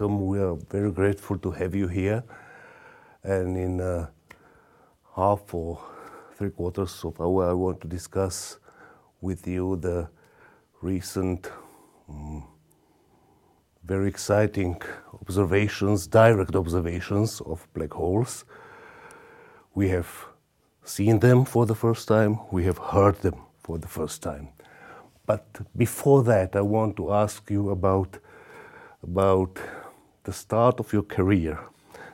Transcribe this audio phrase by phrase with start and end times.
[0.00, 0.26] Welcome.
[0.26, 2.24] We are very grateful to have you here.
[3.22, 4.06] And in uh,
[5.14, 5.78] half or
[6.36, 8.58] three quarters of hour, I want to discuss
[9.20, 10.08] with you the
[10.80, 11.50] recent,
[12.08, 12.44] um,
[13.84, 14.80] very exciting
[15.20, 18.44] observations, direct observations of black holes.
[19.74, 20.08] We have
[20.82, 24.48] seen them for the first time, we have heard them for the first time.
[25.26, 25.44] But
[25.76, 28.18] before that, I want to ask you about
[29.02, 29.58] about
[30.30, 31.58] the start of your career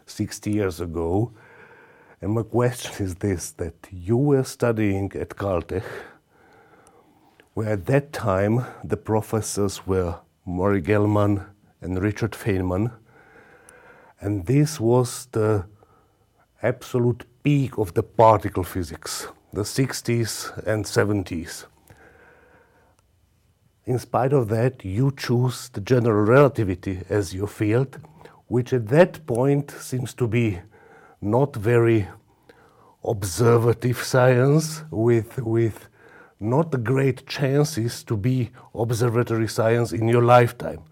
[0.07, 1.33] 60 years ago.
[2.23, 5.85] And my question is this that you were studying at Caltech,
[7.53, 10.15] where at that time the professors were
[10.47, 11.45] Murray Gell-Mann
[11.83, 12.91] and Richard Feynman.
[14.19, 15.67] And this was the
[16.63, 21.67] absolute peak of the particle physics, the 60s and 70s.
[23.87, 28.01] In spite of that, you choose the general relativity as your field,
[28.49, 30.59] which at that point seems to be
[31.21, 32.09] not very
[33.05, 35.89] observative science with, with
[36.41, 40.83] not great chances to be observatory science in your lifetime.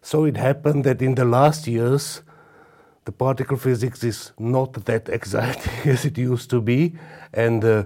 [0.00, 2.22] So it happened that in the last years,
[3.04, 6.94] the particle physics is not that exciting as it used to be,
[7.32, 7.84] and uh,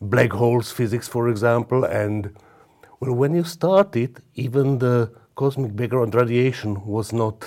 [0.00, 2.32] black holes physics, for example, and
[3.00, 7.44] well, when you started, even the cosmic background radiation was not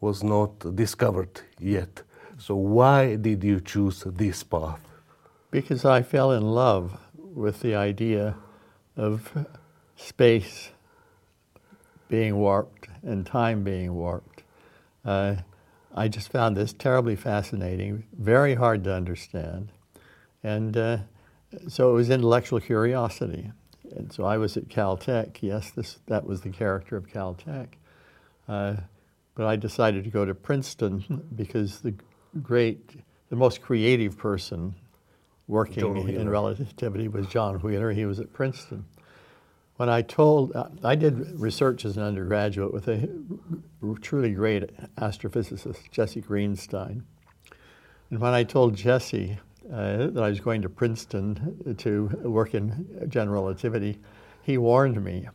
[0.00, 2.02] was not discovered yet.
[2.36, 4.80] So why did you choose this path?
[5.50, 8.36] Because I fell in love with the idea
[8.96, 9.46] of
[9.96, 10.70] space
[12.08, 14.42] being warped and time being warped.
[15.04, 15.36] Uh,
[15.94, 19.72] I just found this terribly fascinating, very hard to understand.
[20.42, 20.98] And uh,
[21.68, 23.52] so it was intellectual curiosity.
[23.96, 25.38] And so I was at Caltech.
[25.40, 27.68] Yes, this, that was the character of Caltech.
[28.48, 28.76] Uh,
[29.34, 31.94] but I decided to go to Princeton because the
[32.42, 33.00] great,
[33.30, 34.74] the most creative person
[35.46, 37.92] working in relativity was John Wheeler.
[37.92, 38.84] He was at Princeton.
[39.76, 43.08] When I told, uh, I did research as an undergraduate with a
[44.00, 47.02] truly great astrophysicist, Jesse Greenstein.
[48.10, 49.38] And when I told Jesse
[49.72, 53.98] uh, that I was going to Princeton to work in general relativity,
[54.42, 55.28] he warned me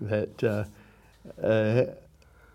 [0.00, 0.64] that uh,
[1.42, 1.84] uh,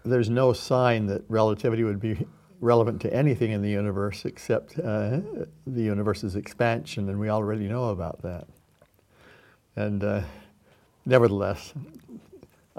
[0.04, 2.26] there's no sign that relativity would be
[2.60, 5.20] relevant to anything in the universe except uh,
[5.66, 8.48] the universe's expansion, and we already know about that.
[9.76, 10.22] And uh,
[11.06, 11.74] nevertheless,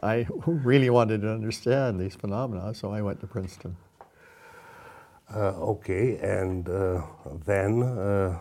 [0.03, 3.77] I really wanted to understand these phenomena, so I went to Princeton.
[5.35, 7.03] Uh, okay, and uh,
[7.45, 8.39] then uh,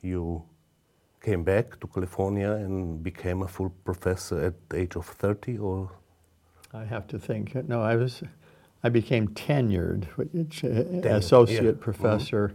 [0.00, 0.42] you
[1.22, 5.90] came back to California and became a full professor at the age of 30 or?
[6.72, 7.54] I have to think.
[7.68, 8.22] No, I was,
[8.82, 10.68] I became tenured, which, uh,
[11.10, 11.70] associate yeah.
[11.72, 11.80] Mm-hmm.
[11.80, 12.54] professor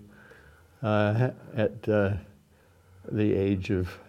[0.83, 1.59] mm-hmm.
[1.59, 2.13] at uh,
[3.11, 3.99] the age of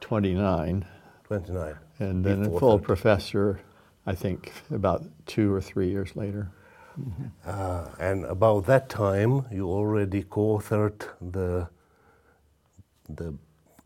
[0.00, 0.84] 29.
[1.24, 1.74] 29.
[2.00, 2.84] And then a full 30.
[2.84, 3.60] professor,
[4.04, 6.50] I think, about two or three years later.
[7.46, 11.68] Uh, and about that time, you already co-authored the
[13.08, 13.34] the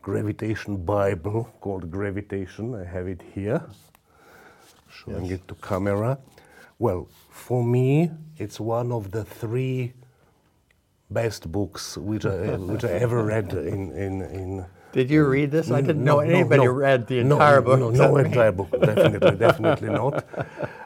[0.01, 2.75] gravitation Bible called Gravitation.
[2.75, 3.63] I have it here,
[4.91, 5.39] showing yes.
[5.39, 6.17] it to camera.
[6.79, 9.93] Well, for me, it's one of the three
[11.09, 15.71] best books which I, which I ever read in, in, in did you read this?
[15.71, 17.79] I didn't no, know anybody no, no, read the entire book.
[17.79, 18.69] No, no, entire book.
[18.79, 20.23] Definitely, definitely not.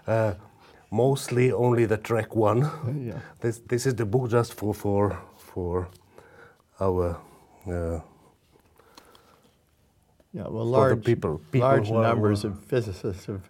[0.07, 0.33] Uh,
[0.91, 2.61] mostly only the track one.
[3.05, 3.19] yeah.
[3.41, 5.89] This this is the book just for for for
[6.79, 7.17] our.
[7.67, 7.99] Uh,
[10.33, 13.49] yeah, well, large people, people large numbers of physicists have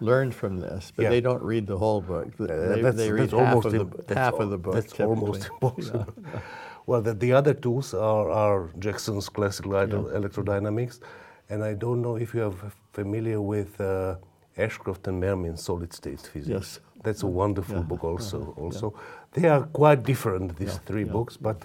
[0.00, 1.08] learned from this, but yeah.
[1.10, 2.36] they don't read the whole book.
[2.36, 4.74] They, uh, they read half, of the, half of the book.
[4.74, 5.06] That's typically.
[5.06, 6.14] almost impossible.
[6.22, 6.40] Yeah.
[6.86, 10.18] well, the, the other tools are, are Jackson's classical yeah.
[10.18, 11.00] electrodynamics,
[11.48, 12.54] and I don't know if you are
[12.92, 13.80] familiar with.
[13.80, 14.16] Uh,
[14.58, 16.48] Ashcroft and Mermin solid state physics.
[16.48, 16.80] Yes.
[17.04, 17.82] That's a wonderful yeah.
[17.82, 18.40] book also.
[18.40, 18.62] Uh-huh.
[18.62, 19.00] Also, yeah.
[19.32, 20.86] they are quite different these yeah.
[20.86, 21.64] three books, but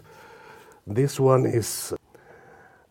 [0.86, 1.94] this one is.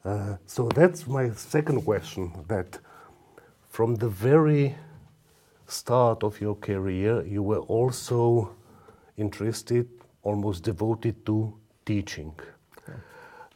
[0.04, 2.32] Uh, so that's my second question.
[2.48, 2.78] That
[3.68, 4.74] from the very
[5.66, 8.50] start of your career, you were also
[9.16, 9.88] interested,
[10.22, 11.54] almost devoted to
[11.86, 12.34] teaching.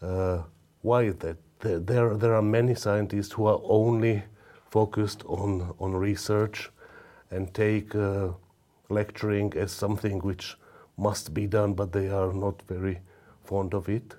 [0.01, 0.43] Uh,
[0.83, 1.37] why is that?
[1.59, 4.23] There, there are many scientists who are only
[4.77, 6.71] focused on, on research
[7.31, 8.29] and take uh,
[8.91, 10.59] lecturing as something which
[10.99, 12.99] must be done, but they are not very
[13.43, 14.15] fond of it.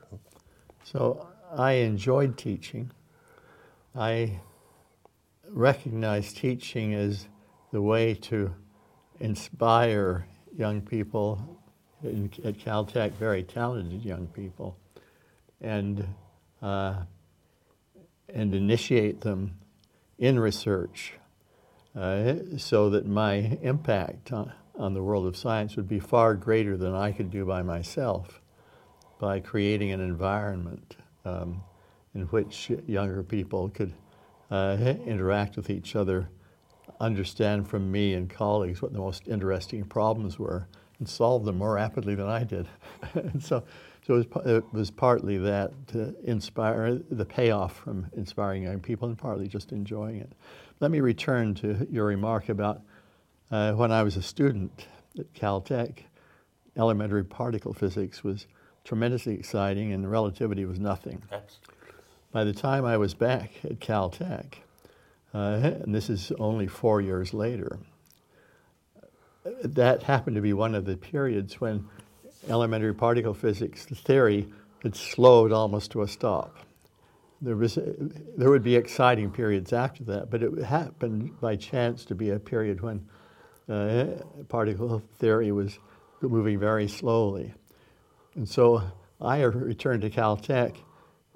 [0.84, 2.90] So I enjoyed teaching.
[3.96, 4.40] I
[5.48, 7.28] recognize teaching as
[7.72, 8.52] the way to
[9.20, 10.26] inspire
[10.58, 11.30] young people
[12.04, 14.76] in, at Caltech, very talented young people,
[15.62, 16.04] and
[16.64, 16.96] uh,
[18.34, 19.52] and initiate them
[20.20, 21.14] in research,
[21.96, 26.78] uh, so that my impact on, on the world of science would be far greater
[26.78, 28.42] than I could do by myself,
[29.20, 31.62] by creating an environment um,
[32.14, 33.94] in which younger people could
[34.50, 36.30] uh, interact with each other,
[37.00, 40.68] understand from me and colleagues what the most interesting problems were,
[41.00, 42.68] and solve them more rapidly than I did.
[43.14, 43.64] and so,
[44.08, 49.10] so it was, it was partly that to inspire the payoff from inspiring young people,
[49.10, 50.32] and partly just enjoying it.
[50.80, 52.84] Let me return to your remark about
[53.52, 54.88] uh, when I was a student
[55.20, 56.04] at Caltech.
[56.78, 58.48] Elementary particle physics was
[58.86, 61.22] tremendously exciting, and relativity was nothing.
[61.30, 61.74] Absolutely.
[62.32, 64.54] By the time I was back at Caltech,
[65.34, 67.78] uh, and this is only four years later,
[69.44, 71.90] that happened to be one of the periods when
[72.50, 74.48] elementary particle physics theory
[74.84, 76.58] had slowed almost to a stop.
[77.42, 77.78] There, was,
[78.38, 82.40] there would be exciting periods after that, but it happened by chance to be a
[82.40, 83.08] period when
[83.70, 85.78] uh, particle theory was
[86.22, 87.54] moving very slowly.
[88.36, 88.82] And so
[89.22, 90.78] I returned to Caltech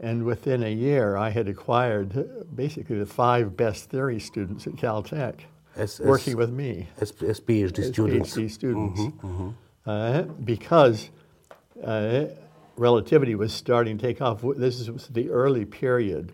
[0.01, 5.41] and within a year, I had acquired basically the five best theory students at Caltech
[5.75, 6.89] as, working as, with me.
[6.99, 8.35] As, as PhD students.
[8.35, 8.99] PhD students.
[8.99, 9.49] Mm-hmm, mm-hmm.
[9.85, 11.09] Uh, because
[11.83, 12.25] uh,
[12.77, 14.43] relativity was starting to take off.
[14.55, 16.33] This is the early period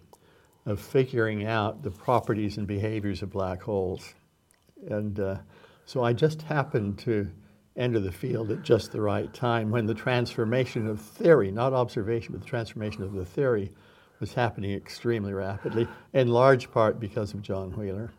[0.66, 4.14] of figuring out the properties and behaviors of black holes.
[4.90, 5.38] And uh,
[5.86, 7.30] so I just happened to
[7.78, 12.34] enter the field at just the right time when the transformation of theory, not observation,
[12.34, 13.72] but the transformation of the theory
[14.20, 18.12] was happening extremely rapidly, in large part because of John Wheeler.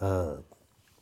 [0.00, 0.36] Uh,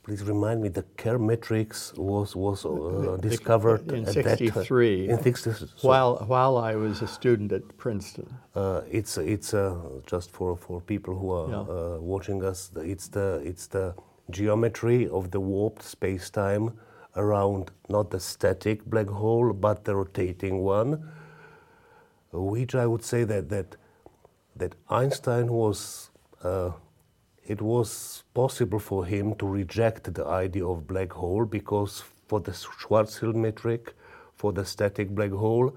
[0.07, 5.09] please remind me, the Kerr metric was was uh, discovered in '63.
[5.09, 5.69] In '63.
[5.83, 8.29] While while I was a student at Princeton.
[8.55, 9.75] Uh, it's it's uh,
[10.07, 11.75] just for, for people who are yeah.
[11.77, 12.71] Uh, watching us.
[12.77, 13.95] It's the it's the
[14.31, 16.65] geometry of the warped space time
[17.17, 20.91] around not the static black hole but the rotating one,
[22.33, 23.77] which I would say that that
[24.55, 26.11] that Einstein was.
[27.47, 32.51] It was possible for him to reject the idea of black hole because for the
[32.51, 33.95] Schwarzschild metric,
[34.35, 35.77] for the static black hole,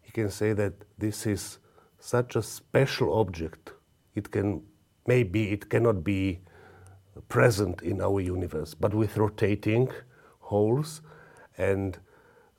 [0.00, 1.58] he can say that this is
[1.98, 3.72] such a special object.
[4.14, 4.62] It can
[5.06, 6.40] maybe it cannot be
[7.28, 9.90] present in our universe, but with rotating,
[10.38, 11.02] holes
[11.58, 11.98] and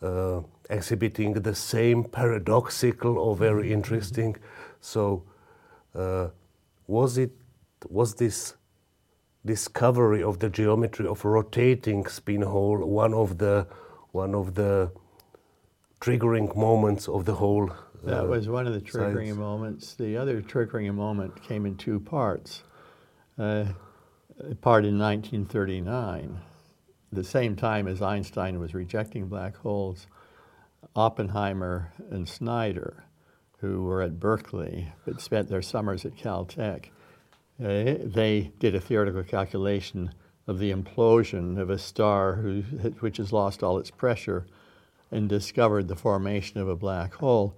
[0.01, 3.73] uh, exhibiting the same paradoxical or very mm-hmm.
[3.73, 4.35] interesting.
[4.79, 5.23] So,
[5.95, 6.27] uh,
[6.87, 7.31] was it
[7.89, 8.55] was this
[9.45, 13.67] discovery of the geometry of rotating spin hole one of the
[14.11, 14.91] one of the
[15.99, 17.71] triggering moments of the whole?
[17.71, 19.37] Uh, that was one of the triggering science.
[19.37, 19.93] moments.
[19.95, 22.63] The other triggering moment came in two parts.
[23.37, 23.65] Uh,
[24.61, 26.39] part in 1939
[27.11, 30.07] the same time as Einstein was rejecting black holes,
[30.95, 33.03] Oppenheimer and Snyder,
[33.59, 36.89] who were at Berkeley but spent their summers at Caltech,
[37.61, 40.13] uh, they did a theoretical calculation
[40.47, 42.61] of the implosion of a star who,
[42.99, 44.45] which has lost all its pressure
[45.11, 47.55] and discovered the formation of a black hole.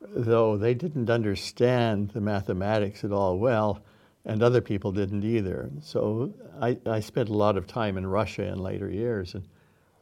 [0.00, 3.82] Though they didn't understand the mathematics at all well,
[4.24, 5.70] and other people didn't either.
[5.80, 9.44] So I, I spent a lot of time in Russia in later years, and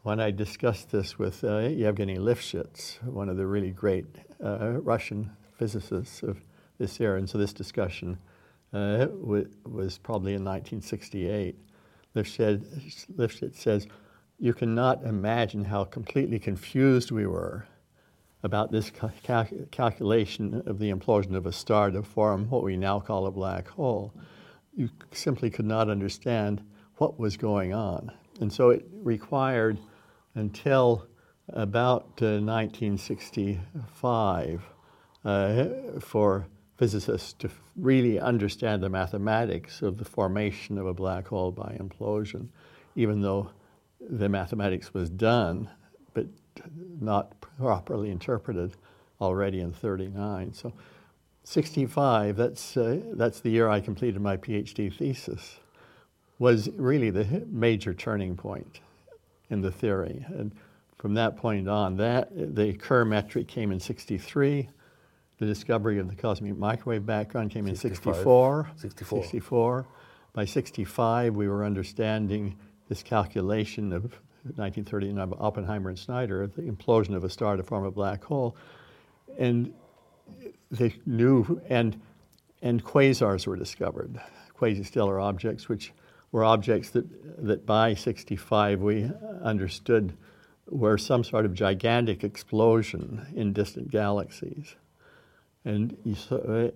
[0.03, 4.07] when I discussed this with uh, Yevgeny Lifshitz, one of the really great
[4.43, 6.41] uh, Russian physicists of
[6.79, 8.19] this era, and so this discussion
[8.75, 11.57] uh, w- was probably in 1968.
[12.17, 13.87] Lifshitz, Lifshitz says,
[14.39, 17.67] You cannot imagine how completely confused we were
[18.43, 23.01] about this cal- calculation of the implosion of a star to form what we now
[23.01, 24.13] call a black hole.
[24.75, 26.63] You simply could not understand
[26.97, 28.11] what was going on.
[28.41, 29.79] And so it required
[30.35, 31.07] until
[31.49, 34.63] about uh, 1965
[35.25, 35.67] uh,
[36.01, 41.77] for physicists to really understand the mathematics of the formation of a black hole by
[41.81, 42.49] implosion,
[42.97, 43.51] even though
[44.01, 45.69] the mathematics was done,
[46.13, 46.27] but
[47.01, 48.73] not properly interpreted
[49.21, 50.53] already in 39.
[50.53, 50.73] So
[51.45, 55.59] 65, that's, uh, that's the year I completed my PhD thesis,
[56.39, 58.81] was really the major turning point
[59.51, 60.25] in the theory.
[60.29, 60.53] And
[60.99, 64.69] from that point on, that, the Kerr metric came in 63.
[65.39, 68.71] The discovery of the cosmic microwave background came in 64.
[68.77, 69.23] 64.
[69.23, 69.87] 64.
[70.33, 72.57] By 65, we were understanding
[72.89, 74.03] this calculation of
[74.45, 78.57] 1939 of Oppenheimer and Snyder, the implosion of a star to form a black hole.
[79.39, 79.73] And
[80.71, 82.01] they knew, and,
[82.63, 84.21] and quasars were discovered,
[84.55, 85.93] quasi-stellar objects, which
[86.31, 87.07] were objects that,
[87.47, 89.11] that by 65 we
[89.43, 90.13] understood
[90.69, 94.77] were some sort of gigantic explosion in distant galaxies.
[95.65, 95.97] And,
[96.31, 96.69] uh,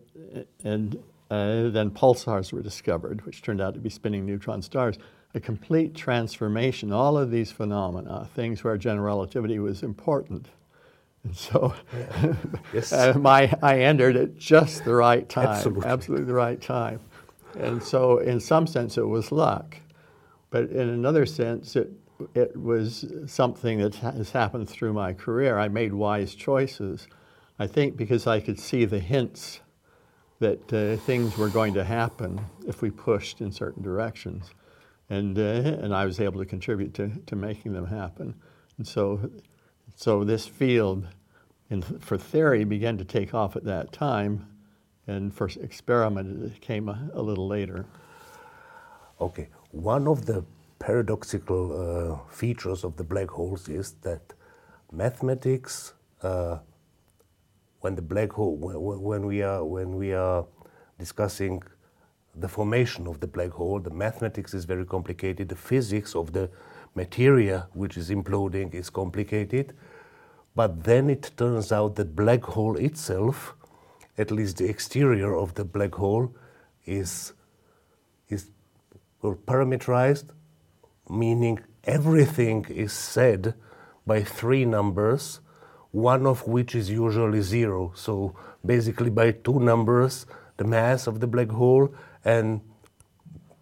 [0.65, 0.97] and
[1.31, 4.97] uh, then pulsars were discovered, which turned out to be spinning neutron stars.
[5.35, 10.47] A complete transformation, all of these phenomena, things where general relativity was important.
[11.25, 12.35] And so yeah.
[12.73, 12.93] yes.
[12.95, 15.87] uh, my, I entered at just the right time, absolutely.
[15.87, 17.01] absolutely the right time.
[17.59, 19.77] And so, in some sense, it was luck.
[20.51, 21.93] But in another sense, it,
[22.35, 25.59] it was something that has happened through my career.
[25.59, 27.07] I made wise choices
[27.59, 29.61] I think because I could see the hints
[30.39, 34.51] that uh, things were going to happen if we pushed in certain directions.
[35.11, 35.43] And, uh,
[35.83, 38.35] and I was able to contribute to, to making them happen.
[38.77, 39.31] And so,
[39.97, 41.09] so this field
[41.71, 44.47] in, for theory began to take off at that time,
[45.07, 47.87] and for experiment it came a, a little later.
[49.21, 50.45] Okay, one of the
[50.79, 54.33] paradoxical uh, features of the black holes is that
[54.93, 56.59] mathematics uh,
[57.81, 60.45] when the black hole, when, when, we are, when we are
[60.99, 61.63] discussing
[62.35, 66.51] the formation of the black hole, the mathematics is very complicated, the physics of the
[66.95, 69.75] materia which is imploding is complicated,
[70.55, 73.55] but then it turns out that black hole itself,
[74.17, 76.35] at least the exterior of the black hole,
[76.85, 77.33] is,
[78.29, 78.51] is
[79.23, 80.31] well, parameterized,
[81.09, 83.55] meaning everything is said
[84.07, 85.41] by three numbers
[85.99, 87.93] one of which is usually zero.
[87.95, 90.27] So basically, by two numbers,
[90.57, 92.61] the mass of the black hole and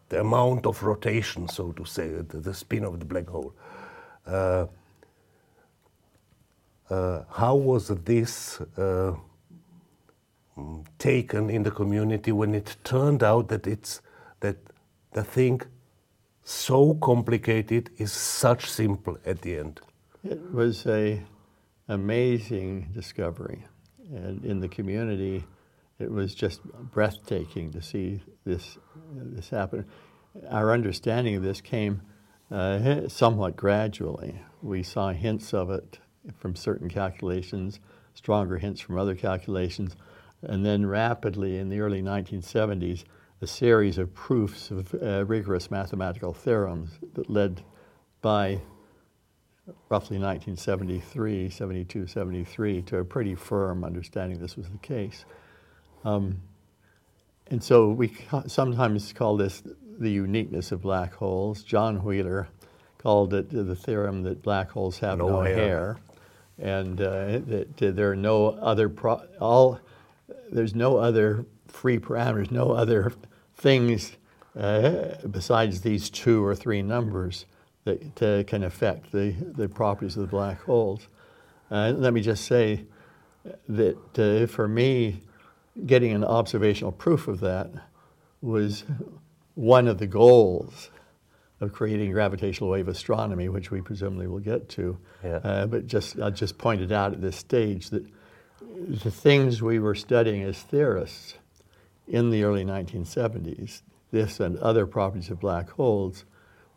[0.08, 3.52] the amount of rotation, so to say, the, the spin of the black hole.
[4.26, 4.66] Uh,
[6.88, 9.14] uh, how was this uh,
[10.56, 14.00] mm, taken in the community when it turned out that it's
[14.40, 14.56] that
[15.12, 15.60] the thing
[16.44, 19.80] so complicated is such simple at the end?
[20.22, 21.20] It was a
[21.88, 23.64] amazing discovery.
[24.10, 25.44] And in the community,
[25.98, 28.78] it was just breathtaking to see this,
[29.14, 29.86] this happen.
[30.50, 32.02] Our understanding of this came
[32.50, 34.40] uh, somewhat gradually.
[34.62, 35.98] We saw hints of it
[36.38, 37.80] from certain calculations,
[38.14, 39.96] stronger hints from other calculations,
[40.42, 43.04] and then rapidly in the early 1970s,
[43.40, 47.62] a series of proofs of uh, rigorous mathematical theorems that led
[48.22, 48.60] by
[49.88, 55.24] roughly 1973, 72, 73, to a pretty firm understanding this was the case.
[56.04, 56.40] Um,
[57.48, 59.62] and so we sometimes call this
[59.98, 61.62] the uniqueness of black holes.
[61.62, 62.48] John Wheeler
[62.98, 65.54] called it the theorem that black holes have no, no hair.
[65.54, 65.96] hair.
[66.58, 69.80] and uh, that uh, there are no other pro- all
[70.50, 73.12] there's no other free parameters, no other
[73.54, 74.16] things
[74.56, 77.46] uh, besides these two or three numbers
[77.86, 81.06] that uh, can affect the, the properties of the black holes.
[81.70, 82.84] Uh, let me just say
[83.68, 85.22] that uh, for me,
[85.86, 87.70] getting an observational proof of that
[88.42, 88.84] was
[89.54, 90.90] one of the goals
[91.60, 94.98] of creating gravitational wave astronomy, which we presumably will get to.
[95.24, 95.36] Yeah.
[95.36, 98.04] Uh, but just I just pointed out at this stage that
[98.88, 101.34] the things we were studying as theorists
[102.08, 106.24] in the early 1970s, this and other properties of black holes,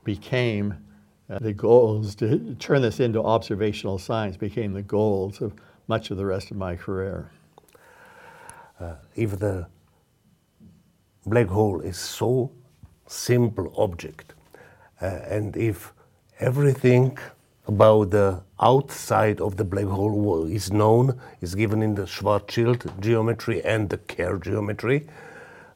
[0.03, 0.75] became
[1.29, 5.53] uh, the goals to turn this into observational science became the goals of
[5.87, 7.29] much of the rest of my career.
[8.79, 9.67] Uh, if the
[11.25, 12.51] black hole is so
[13.07, 14.33] simple object,
[15.01, 15.93] uh, and if
[16.39, 17.17] everything
[17.67, 23.63] about the outside of the black hole is known, is given in the Schwarzschild geometry
[23.63, 25.07] and the Kerr geometry,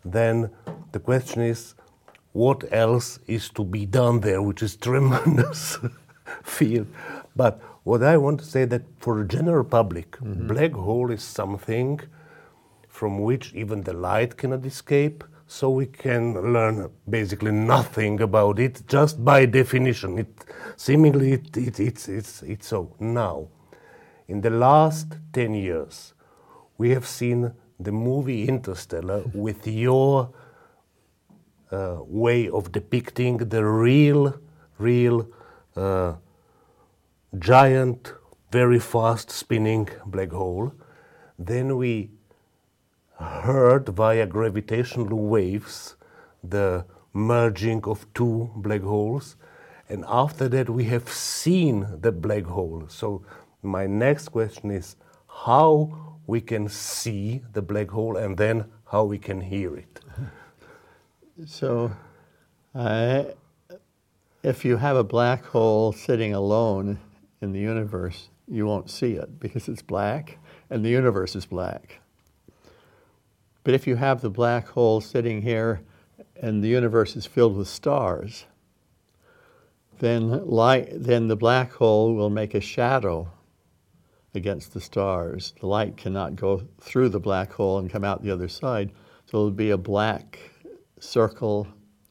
[0.04, 0.50] then
[0.92, 1.76] the question is
[2.34, 5.78] what else is to be done there, which is tremendous
[6.44, 6.88] field.
[7.36, 10.48] But what I want to say that for the general public, mm-hmm.
[10.48, 12.00] black hole is something
[12.88, 15.24] from which even the light cannot escape.
[15.46, 20.18] So we can learn basically nothing about it just by definition.
[20.18, 22.96] It seemingly it, it, it's, it's, it's so.
[23.00, 23.50] Now,
[24.28, 26.14] in the last 10 years,
[26.78, 30.30] we have seen the movie Interstellar with your
[31.74, 34.40] uh, way of depicting the real,
[34.78, 35.28] real
[35.76, 36.14] uh,
[37.40, 38.14] giant,
[38.52, 40.72] very fast spinning black hole.
[41.40, 42.12] Then we
[43.20, 45.96] heard via gravitational waves
[46.44, 49.36] the merging of two black holes.
[49.90, 52.86] And after that, we have seen the black hole.
[52.88, 53.24] So,
[53.62, 54.96] my next question is
[55.46, 60.00] how we can see the black hole and then how we can hear it.
[61.48, 61.92] So,
[62.76, 63.24] uh,
[64.44, 67.00] if you have a black hole sitting alone
[67.42, 70.38] in the universe, you won't see it because it's black
[70.70, 72.02] and the universe is black.
[73.64, 75.82] But if you have the black hole sitting here
[76.40, 78.46] and the universe is filled with stars,
[79.98, 83.32] then, light, then the black hole will make a shadow
[84.36, 85.56] against the stars.
[85.60, 88.92] The light cannot go through the black hole and come out the other side,
[89.26, 90.38] so it'll be a black
[91.04, 91.68] circle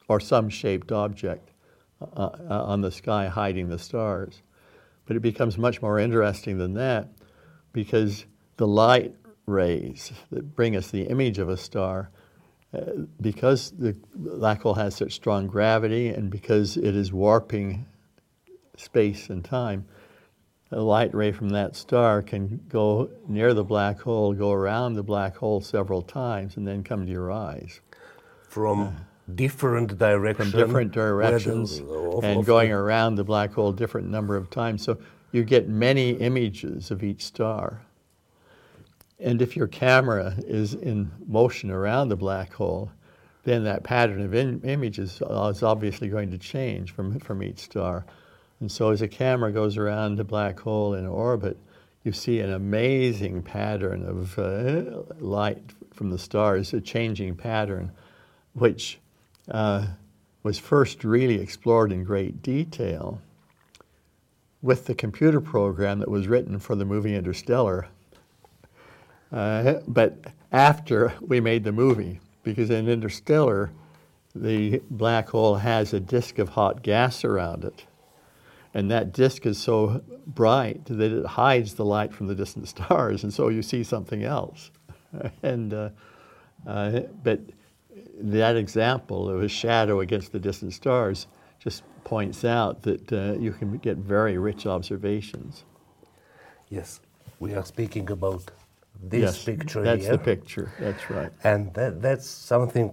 [0.07, 1.49] or some shaped object
[2.01, 2.05] uh,
[2.49, 4.41] uh, on the sky hiding the stars.
[5.05, 7.09] But it becomes much more interesting than that
[7.73, 8.25] because
[8.57, 12.09] the light rays that bring us the image of a star,
[12.73, 12.81] uh,
[13.21, 17.85] because the black hole has such strong gravity and because it is warping
[18.77, 19.85] space and time,
[20.71, 25.03] a light ray from that star can go near the black hole, go around the
[25.03, 27.79] black hole several times, and then come to your eyes.
[28.53, 28.95] From
[29.33, 30.51] different directions.
[30.51, 34.51] From different directions, of- and of- going around the black hole a different number of
[34.51, 34.83] times.
[34.83, 34.97] So
[35.31, 37.81] you get many images of each star.
[39.19, 42.91] And if your camera is in motion around the black hole,
[43.43, 48.05] then that pattern of in- images is obviously going to change from, from each star.
[48.59, 51.57] And so as a camera goes around the black hole in orbit,
[52.03, 55.63] you see an amazing pattern of uh, light
[55.93, 57.91] from the stars, a changing pattern,
[58.53, 58.99] which
[59.49, 59.87] uh,
[60.43, 63.21] was first really explored in great detail
[64.61, 67.87] with the computer program that was written for the movie Interstellar.
[69.31, 70.17] Uh, but
[70.51, 73.71] after we made the movie, because in Interstellar,
[74.35, 77.85] the black hole has a disk of hot gas around it.
[78.73, 83.23] And that disk is so bright that it hides the light from the distant stars,
[83.23, 84.71] and so you see something else.
[85.43, 85.89] and uh,
[86.65, 87.41] uh, but
[88.19, 91.27] that example of a shadow against the distant stars
[91.59, 95.63] just points out that uh, you can get very rich observations.
[96.69, 96.99] Yes,
[97.39, 98.51] we are speaking about
[99.01, 100.11] this yes, picture that's here.
[100.11, 100.71] the picture.
[100.79, 101.31] That's right.
[101.43, 102.89] And that, that's something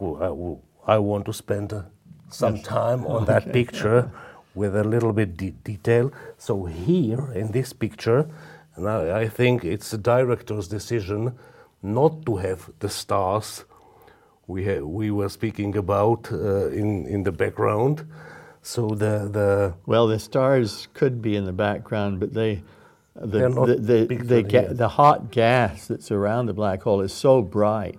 [0.87, 1.83] I want to spend uh,
[2.31, 4.11] some time on that picture
[4.55, 6.13] with a little bit de- detail.
[6.39, 8.29] So here in this picture,
[8.77, 11.39] and I, I think it's the director's decision
[11.83, 13.65] not to have the stars
[14.51, 18.05] we ha- we were speaking about uh, in in the background.
[18.63, 22.63] So the the Well, the stars could be in the background, but they,
[23.15, 27.43] the, the, the, the, ga- the hot gas that's around the black hole is so
[27.43, 27.99] bright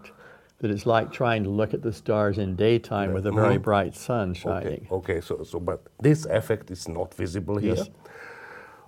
[0.60, 3.62] that it's like trying to look at the stars in daytime with a very Mhm.
[3.64, 4.88] bright sun Okay, shining.
[4.92, 7.76] okay, so, so but this effect is not visible here.
[7.76, 7.90] Yes.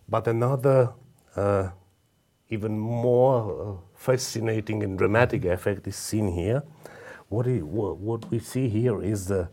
[0.07, 0.89] But another,
[1.35, 1.69] uh,
[2.49, 6.61] even more uh, fascinating and dramatic effect is seen here.
[7.41, 9.49] What, what we see here is the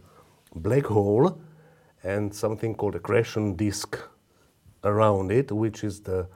[0.55, 1.41] black hole
[2.03, 3.99] and something called accretion disk
[4.85, 6.29] around it, which is the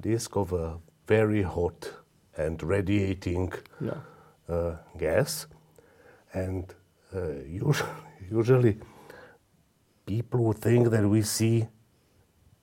[0.00, 1.90] disk of a very hot
[2.36, 3.94] and radiating Yeah.
[4.48, 5.46] uh, gas.
[6.32, 6.72] And
[7.14, 7.90] uh, usually,
[8.30, 8.78] usually,
[10.06, 11.66] people would think that we see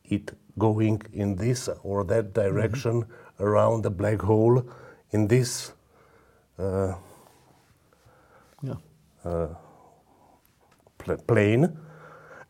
[0.06, 3.06] it going in this or that direction
[3.40, 4.64] around the black hole
[5.12, 5.74] in this
[6.58, 6.94] uh,
[11.28, 11.78] plane.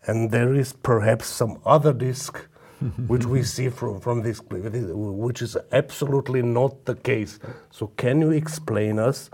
[0.05, 2.47] And there is perhaps some other disk
[3.07, 7.39] which we see from, from this, which is absolutely not the case.
[7.71, 9.29] So, can you explain us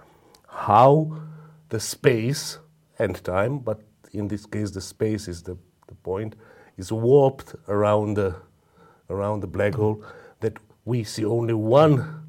[0.47, 1.17] how
[1.69, 2.59] the space
[2.99, 3.81] and time, but
[4.13, 6.35] in this case, the space is the, the point,
[6.77, 8.35] is warped around the,
[9.09, 10.03] around the black hole,
[10.39, 12.23] that we see only one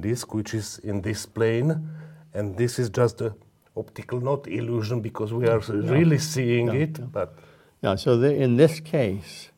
[0.00, 1.90] disk, which is in this plane,
[2.32, 3.34] and this is just a
[3.78, 5.60] optical, not illusion, because we are
[5.94, 7.04] really seeing Yeah, it, yeah.
[7.12, 7.34] but
[7.82, 9.50] Yeah, so the, in this case,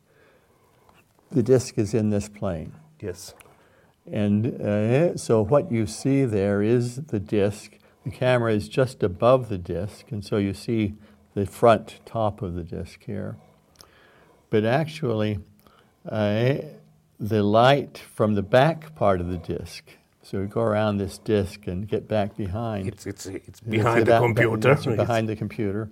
[1.31, 2.73] the disk is in this plane.
[3.01, 3.35] yes.
[4.13, 7.79] And uh, so what you see there is the disk.
[8.05, 10.95] The camera is just above the disk, and so you see
[11.35, 13.37] the front top of the disk here.
[14.49, 15.39] But actually,
[16.09, 16.55] uh,
[17.21, 19.85] the light from the back part of the disk.
[20.31, 22.87] So we go around this disk and get back behind.
[22.87, 24.71] It's, it's, it's It's behind the computer.
[24.71, 25.91] it's behind the computer.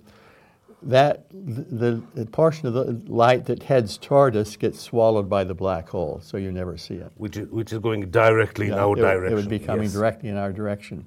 [0.81, 5.53] That the, the portion of the light that heads toward us gets swallowed by the
[5.53, 7.11] black hole, so you never see it.
[7.17, 9.33] which, is, which is going directly in our it, direction.
[9.33, 9.91] It would be coming yes.
[9.91, 11.03] directly in our direction.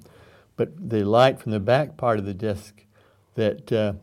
[0.55, 2.85] But the light from the back part of the disk
[3.33, 3.93] that uh,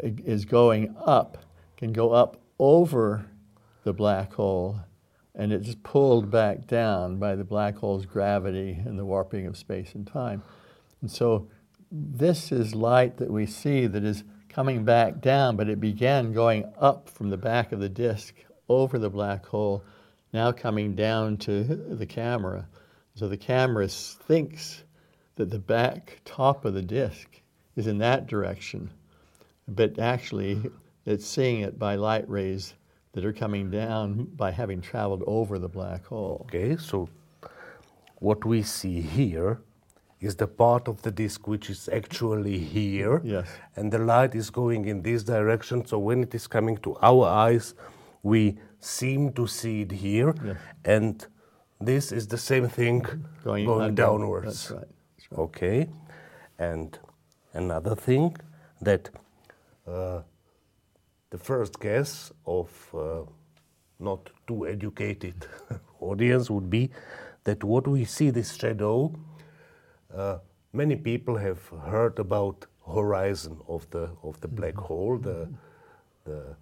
[0.00, 1.38] is going up
[1.76, 3.26] can go up over
[3.82, 4.78] the black hole
[5.36, 9.94] and it's pulled back down by the black hole's gravity and the warping of space
[9.94, 10.42] and time.
[11.02, 11.48] And so
[11.92, 16.64] this is light that we see that is coming back down, but it began going
[16.80, 18.34] up from the back of the disk
[18.68, 19.84] over the black hole,
[20.32, 22.66] now coming down to the camera.
[23.14, 24.82] So the camera thinks
[25.36, 27.42] that the back top of the disk
[27.76, 28.90] is in that direction,
[29.68, 30.62] but actually
[31.04, 32.72] it's seeing it by light rays
[33.16, 36.42] that are coming down by having traveled over the black hole.
[36.44, 37.08] Okay, so
[38.16, 39.62] what we see here
[40.20, 43.22] is the part of the disk which is actually here.
[43.24, 43.48] Yes.
[43.74, 45.86] And the light is going in this direction.
[45.86, 47.74] So when it is coming to our eyes,
[48.22, 50.34] we seem to see it here.
[50.44, 50.56] Yes.
[50.84, 51.26] And
[51.80, 53.00] this is the same thing
[53.42, 54.46] going, under- downwards.
[54.46, 54.90] That's right.
[55.16, 55.40] That's right.
[55.40, 55.88] Okay.
[56.58, 56.98] And
[57.54, 58.36] another thing
[58.82, 59.08] that
[59.86, 60.20] uh,
[61.30, 63.22] the first guess of uh,
[63.98, 65.46] not too educated
[66.00, 66.90] audience would be
[67.44, 69.12] that what we see this shadow
[70.14, 70.38] uh,
[70.72, 75.48] many people have heard about horizon of the of the black hole the
[76.24, 76.56] the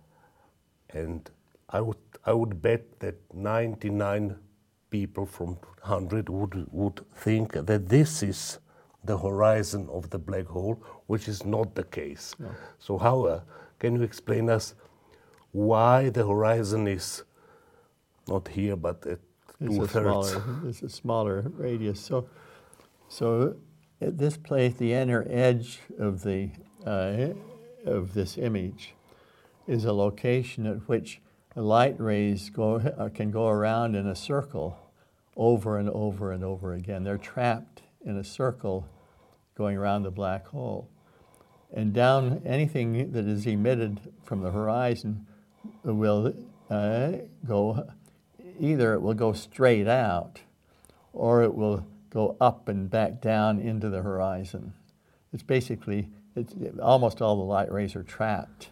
[0.90, 1.30] and
[1.70, 4.36] I would I would bet that 99
[4.90, 8.58] people from 100 would would think that this is
[9.04, 12.34] the horizon of the black hole, which is not the case.
[12.78, 13.40] So how uh,
[13.84, 14.74] can you explain us
[15.52, 17.22] why the horizon is
[18.26, 19.18] not here but at
[19.60, 20.30] It's two a thirds?
[20.30, 22.00] smaller, it's a smaller radius.
[22.00, 22.26] So,
[23.08, 23.56] so
[24.00, 26.48] at this place, the inner edge of the
[26.86, 27.34] uh,
[27.84, 28.94] of this image
[29.66, 31.20] is a location at which
[31.54, 34.78] light rays go uh, can go around in a circle
[35.36, 37.04] over and over and over again.
[37.04, 38.88] They're trapped in a circle
[39.54, 40.88] going around the black hole.
[41.74, 45.26] And down anything that is emitted from the horizon
[45.82, 46.32] will
[46.70, 47.12] uh,
[47.46, 47.86] go
[48.60, 50.40] either it will go straight out
[51.12, 54.72] or it will go up and back down into the horizon.
[55.32, 58.70] It's basically, it's, almost all the light rays are trapped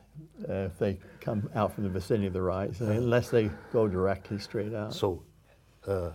[0.48, 4.38] uh, if they come out from the vicinity of the horizon, unless they go directly
[4.38, 4.94] straight out.
[4.94, 5.22] So,
[5.86, 6.10] uh,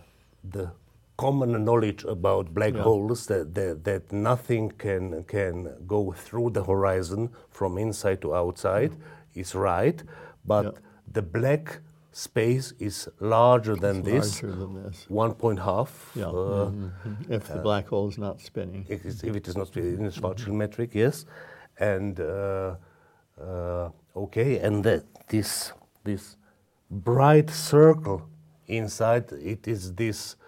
[0.50, 0.70] the
[1.18, 2.82] common knowledge about black Yeah.
[2.82, 5.54] holes that, that that nothing can can
[5.86, 8.92] go through the horizon from inside to outside
[9.34, 10.02] is right,
[10.44, 10.72] but Yeah.
[11.16, 11.80] the black
[12.12, 15.06] space is larger than this, larger than this.
[15.24, 15.90] one point half.
[16.14, 16.26] Yeah.
[16.30, 17.30] uh, mhm.
[17.36, 18.82] If the black hole is not spinning.
[18.88, 19.98] if it's- if it is not spinning.
[19.98, 21.26] in the Schwarzschild metric, yes.
[21.92, 22.74] And uh,
[23.46, 23.90] uh,
[24.24, 25.72] okay, and that this
[26.04, 26.36] this
[26.90, 28.20] bright circle
[28.66, 30.47] inside it is this uh,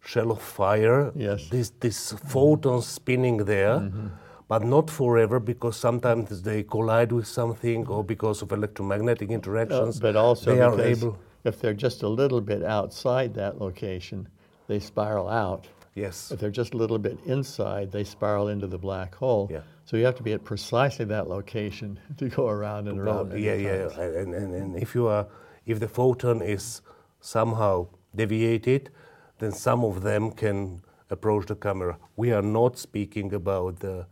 [0.00, 1.12] shell of fire.
[1.14, 1.48] Yes.
[1.48, 3.78] This this photons spinning there.
[3.78, 4.06] Mm-hmm.
[4.48, 9.98] But not forever, because sometimes they collide with something, or because of electromagnetic Uh, interactions.
[10.00, 11.16] but also they are able.
[11.44, 14.28] if they're just a little bit outside that location,
[14.66, 15.68] they spiral out.
[15.94, 16.30] Yes.
[16.32, 19.48] If they're just a little bit inside, they spiral into the black hole.
[19.50, 19.62] Yeah.
[19.86, 23.32] So you have to be at precisely that location to go around and around.
[23.38, 23.88] yeah, yeah,
[24.20, 25.26] and, and, and if you are,
[25.64, 26.82] if the photon is
[27.20, 28.90] somehow deviated,
[29.38, 31.96] then some of them can approach the camera.
[32.16, 34.06] We are not speaking about the,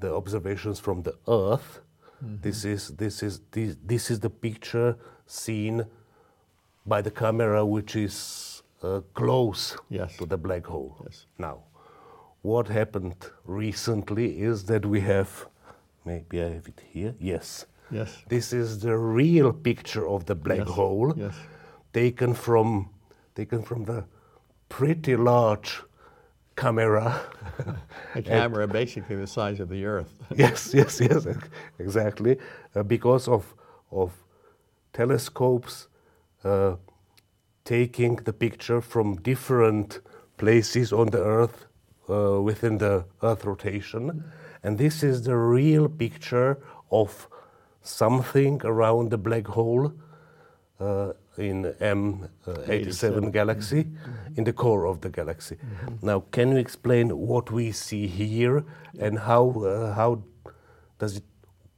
[0.00, 1.80] the observations from the Earth.
[2.24, 2.36] Mm-hmm.
[2.42, 5.84] This is this is this, this is the picture seen
[6.86, 10.16] by the camera, which is uh, close Yes.
[10.16, 10.96] to the black hole.
[11.04, 11.26] Yes.
[11.38, 11.58] Now,
[12.42, 13.14] what happened
[13.44, 15.46] recently is that we have,
[16.04, 17.14] maybe I have it here.
[17.20, 17.66] Yes.
[17.90, 18.16] Yes.
[18.28, 21.34] This is the real picture of the black Yes, hole, yes.
[21.92, 22.90] taken from
[23.38, 24.04] taken from the
[24.68, 25.70] pretty large
[26.56, 27.20] camera.
[28.14, 30.12] A camera basically the size of the Earth.
[30.44, 31.26] yes, yes, yes,
[31.78, 32.36] exactly.
[32.74, 33.44] Uh, because of
[33.90, 34.10] of
[34.92, 35.88] telescopes
[36.44, 36.74] uh,
[37.64, 40.00] taking the picture from different
[40.36, 41.58] places on the Earth
[42.10, 44.24] uh, within the Earth rotation,
[44.64, 46.58] and this is the real picture
[46.90, 47.28] of
[47.82, 49.92] something around the black hole.
[51.38, 53.86] Uh, in M87 galaxy,
[54.36, 55.56] in the core of the galaxy.
[56.02, 58.64] Now, can you explain what we see here
[58.98, 60.22] and how uh, how
[60.98, 61.24] does it,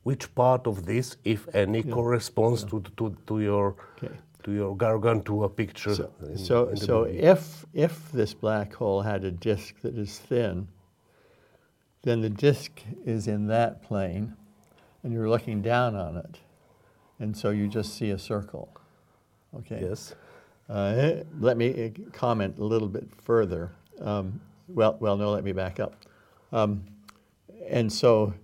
[0.02, 4.14] which part of this, if any, corresponds to, to to your Okay.
[4.44, 5.94] to your Gargantua picture?
[5.94, 10.18] So, in- so, in so if, if this black hole had a disk that is
[10.18, 10.68] thin,
[12.02, 14.34] then the disk is in that plane,
[15.02, 16.38] and you're looking down on it,
[17.18, 18.68] and so you just see a circle.
[19.58, 19.80] Okay.
[19.82, 20.14] yes.
[20.68, 23.72] Uh, let me uh, comment a little bit further.
[24.00, 25.94] Um, well, well, no, let me back up.
[26.52, 26.84] Um,
[27.68, 28.34] and so,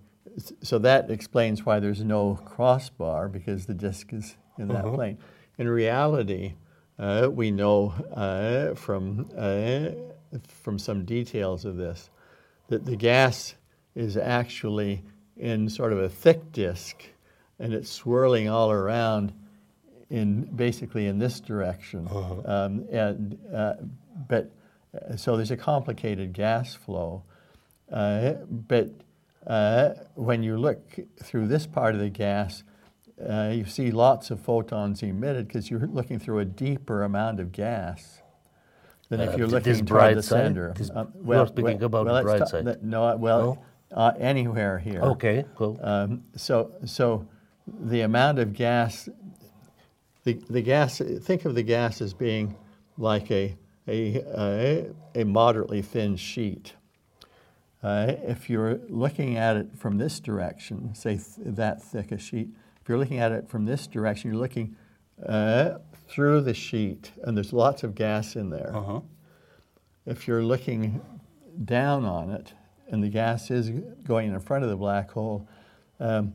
[0.62, 5.18] so that explains why there's no crossbar because the disk is in that plane.
[5.58, 6.54] In reality,
[6.98, 9.90] uh, we know uh, from uh,
[10.48, 12.10] from some details of this
[12.68, 13.54] that the gas
[13.94, 15.02] is actually
[15.36, 17.04] in sort of a thick disk,
[17.58, 19.32] and it's swirling all around
[20.10, 22.08] in basically in this direction.
[22.44, 23.74] Um, and uh,
[24.28, 24.50] but
[24.94, 27.22] uh, so there's a complicated gas flow.
[27.90, 28.34] Uh,
[28.68, 28.90] but
[29.46, 30.80] uh, when you look
[31.22, 32.62] through this part of the gas,
[33.28, 37.52] uh, you see lots of photons emitted because you're looking through a deeper amount of
[37.52, 38.22] gas
[39.08, 40.44] than if Uh, you're looking toward the side?
[40.46, 40.74] center.
[40.76, 42.82] This- Uh, you're speaking about the let's bright ta- side.
[42.82, 43.58] No, well,
[43.92, 45.00] uh, anywhere here.
[45.00, 45.78] Okay, cool.
[45.80, 47.24] Um, so, so
[47.68, 49.08] the amount of gas,
[50.26, 52.56] the, the gas, think of the gas as being
[52.98, 56.74] like a, a, a, a moderately thin sheet.
[57.80, 62.48] Uh, if you're looking at it from this direction, say th- that thick a sheet,
[62.82, 64.74] if you're looking at it from this direction, you're looking
[65.24, 68.74] uh, through the sheet, and there's lots of gas in there.
[68.74, 69.00] Uh-huh.
[70.06, 71.00] If you're looking
[71.64, 72.52] down on it,
[72.88, 73.70] and the gas is
[74.02, 75.48] going in front of the black hole,
[76.00, 76.32] um,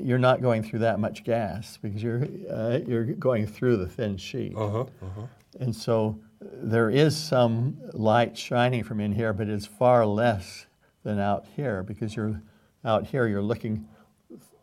[0.00, 4.16] you're not going through that much gas because you're uh, you're going through the thin
[4.16, 4.54] sheet.
[4.56, 5.26] Uh-huh, uh-huh.
[5.60, 10.66] And so there is some light shining from in here, but it's far less
[11.02, 12.40] than out here because you're
[12.84, 13.86] out here you're looking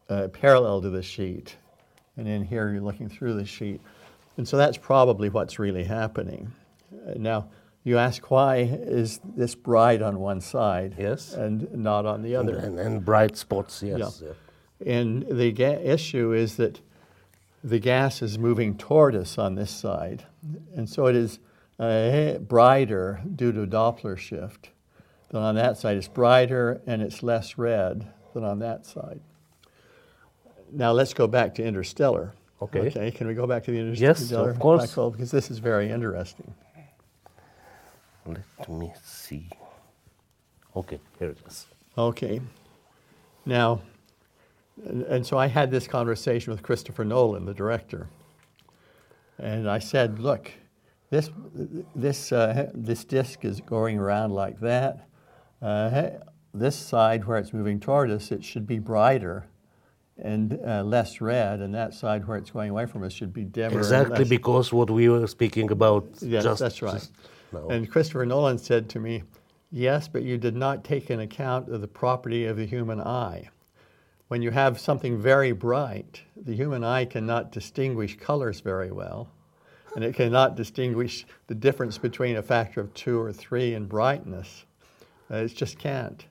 [0.10, 1.56] uh, parallel to the sheet,
[2.18, 3.82] and in here you're looking through the sheet.
[4.38, 6.52] And so that's probably what's really happening.
[6.92, 7.50] Uh, now,
[7.84, 11.34] you ask why is this bright on one side Yes.
[11.34, 12.58] and not on the other?
[12.58, 14.22] And, and bright spots, yes.
[14.24, 14.34] Yeah.
[14.86, 16.82] And the ga- issue is that
[17.64, 20.26] the gas is moving toward us on this side.
[20.76, 21.40] And so it is
[21.80, 24.70] uh, brighter due to Doppler shift
[25.30, 25.98] than on that side.
[25.98, 29.22] It's brighter and it's less red than on that side.
[30.72, 32.34] Now let's go back to interstellar.
[32.62, 32.88] Okay.
[32.88, 34.12] Okay, can we go back to the interstellar?
[34.12, 34.94] Yes, of course.
[34.94, 35.10] hole?
[35.10, 36.54] Because this is very interesting.
[38.26, 39.50] Let me see.
[40.76, 41.66] Okay, here it is.
[41.98, 42.40] Okay.
[43.46, 43.82] Now,
[44.86, 48.08] and, and so I had this conversation with Christopher Nolan, the director,
[49.38, 50.52] and I said, "Look,
[51.10, 51.30] this
[51.96, 55.08] this uh, this disc is going around like that.
[55.62, 56.10] Uh,
[56.54, 59.46] this side where it's moving toward us, it should be brighter."
[60.24, 63.44] And uh, less red, and that side where it's going away from us should be
[63.44, 63.80] dimmer.
[63.80, 66.94] Exactly because what we were speaking about Yes, just that's right.
[66.94, 67.12] just
[67.52, 67.68] now.
[67.70, 69.24] And Christopher Nolan said to me,
[69.72, 73.50] Yes, but you did not take an account of the property of the human eye.
[74.32, 79.28] When you have something very bright, the human eye cannot distinguish colors very well,
[79.94, 84.64] and it cannot distinguish the difference between a factor of two or three in brightness.
[85.30, 86.26] Uh, it just can't.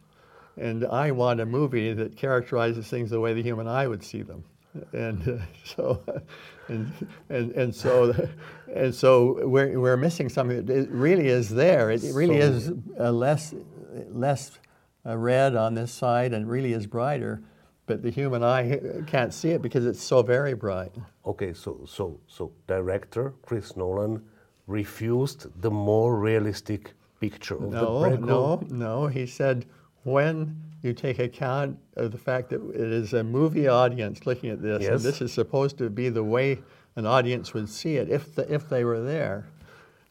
[0.57, 4.23] And I want a movie that characterizes things the way the human eye would see
[4.23, 4.45] them.
[4.95, 6.03] And uh, so,
[6.69, 6.91] and,
[7.29, 8.15] and, and so,
[8.75, 11.91] and so we're, we're missing something that it really is there.
[11.91, 13.55] It really So- is uh, less,
[14.09, 14.53] less
[15.05, 17.43] uh, red on this side and really is brighter,
[17.91, 20.93] but the human eye can't see it because it's so very bright.
[21.27, 24.23] Okay, so so so director Chris Nolan
[24.69, 29.07] refused the more realistic picture of the No, black no, no.
[29.09, 29.67] He said
[30.05, 34.63] when you take account of the fact that it is a movie audience looking at
[34.63, 36.61] this, and this is supposed to be the way
[36.95, 39.47] an audience would see it if the, if they were there.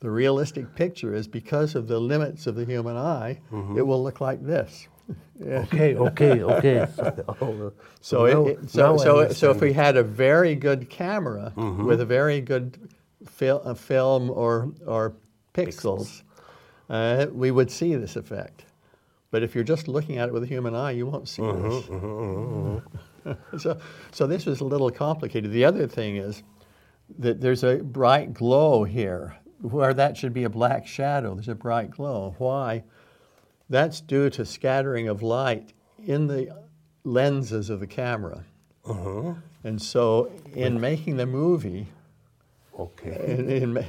[0.02, 3.78] The realistic picture is because of the limits of the human eye, Mm-hmm.
[3.78, 4.88] it will look like this.
[5.40, 5.60] Yeah.
[5.64, 6.86] Okay, okay, okay.
[7.42, 11.54] Oh, So, now- it- now so, so, so if we had a very good camera
[11.56, 11.86] Mm-hmm.
[11.86, 12.78] with a very good
[13.26, 15.14] fil- uh, film or, or
[15.54, 16.24] pixels,
[16.90, 18.66] Uh, we would see this effect.
[19.32, 22.80] But if you're just looking at it with a human eye, you won't see Mm-hmm,
[23.24, 23.62] this.
[23.64, 23.78] so,
[24.12, 25.52] so this was a little complicated.
[25.52, 26.44] The other thing is
[27.20, 31.34] that there's a bright glow here where that should be a black shadow.
[31.36, 32.34] There's a bright glow.
[32.40, 32.84] Why?
[33.70, 35.74] That's due to scattering of light
[36.06, 36.56] in the
[37.04, 38.44] lenses of the camera.
[38.86, 39.34] Uh-huh.
[39.64, 41.88] And so, in making the movie,
[42.80, 43.60] Okay.
[43.62, 43.88] And, and,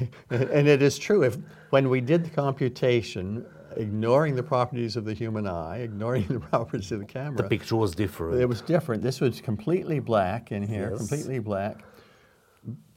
[0.50, 1.22] and it is true.
[1.22, 1.38] If
[1.70, 6.90] when we did the computation, ignoring the properties of the human eye, ignoring the properties
[6.90, 8.40] of the camera, The picture was different.
[8.40, 9.00] it was different.
[9.02, 10.98] This was completely black in here, Yes.
[10.98, 11.84] completely black.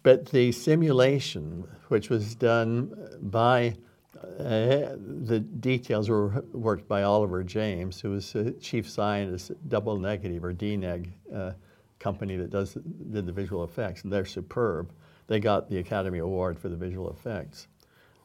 [0.02, 2.92] But the simulation, which was done
[3.22, 3.76] by
[4.22, 4.96] uh,
[5.26, 10.54] the details were worked by Oliver James, who was chief scientist at Double Negative or
[10.54, 11.52] DNEG uh,
[12.00, 14.92] company that does did the visual effects, and they're superb.
[15.28, 17.68] They got the Academy Award for the visual effects.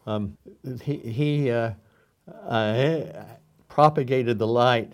[0.07, 0.37] Um,
[0.83, 1.73] he he uh,
[2.47, 3.01] uh,
[3.69, 4.93] propagated the light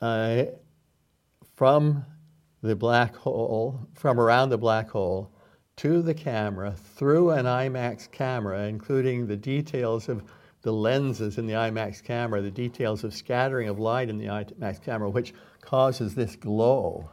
[0.00, 0.44] uh,
[1.54, 2.04] from
[2.62, 5.33] the black hole, from around the black hole
[5.76, 10.22] to the camera through an IMAX camera, including the details of
[10.62, 14.82] the lenses in the IMAX camera, the details of scattering of light in the IMAX
[14.82, 17.10] camera, which causes this glow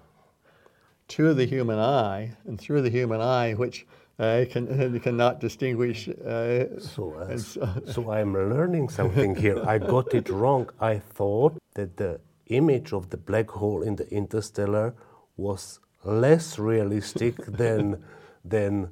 [1.10, 3.86] to the human eye, and through the human eye, which
[4.19, 6.08] uh, can, cannot distinguish.
[6.08, 9.62] Uh, So, uh, so- so I'm learning something here.
[9.65, 10.69] I got it wrong.
[10.80, 14.93] I thought that the image of the black hole in the interstellar
[15.36, 18.02] was less realistic than
[18.44, 18.90] than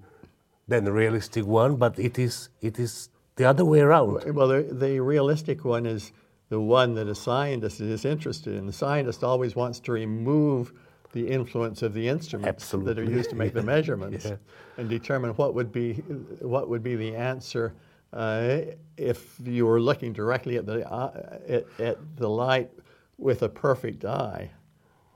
[0.67, 4.33] than the realistic one, but it is it is the other way around.
[4.35, 6.11] Well, the, the realistic one is
[6.49, 8.65] the one that a scientist is interested in.
[8.67, 10.73] The scientist always wants to remove
[11.11, 14.35] the influence of the instruments that are used to make the measurements Yeah.
[14.77, 15.93] and determine what would be
[16.41, 17.73] what would be the answer
[18.13, 18.59] uh,
[18.97, 22.69] if you were looking directly at the uh, at, at the light
[23.17, 24.51] with a perfect eye.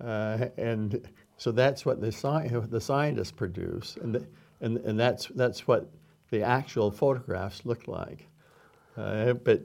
[0.04, 1.08] Uh, and
[1.44, 4.26] so that's what the, sci- the scientists produce, and, the,
[4.62, 5.92] and, and that's, that's what
[6.30, 8.30] the actual photographs look like.
[8.96, 9.62] Uh, but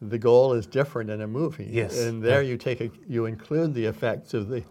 [0.00, 1.68] the goal is different in a movie.
[1.70, 1.98] Yes.
[1.98, 4.64] And there you take a, you include the effects of the,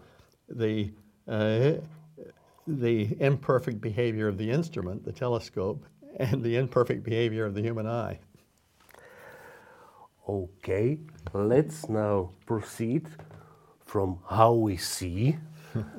[0.48, 0.90] the,
[1.28, 1.74] uh,
[2.66, 7.86] the imperfect behavior of the instrument, the telescope, and the imperfect behavior of the human
[7.86, 8.18] eye.
[10.28, 10.98] Okay,
[11.32, 13.06] let's now proceed
[13.84, 15.36] from how we see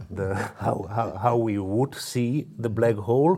[0.10, 3.36] the how, how, how we would see the black hole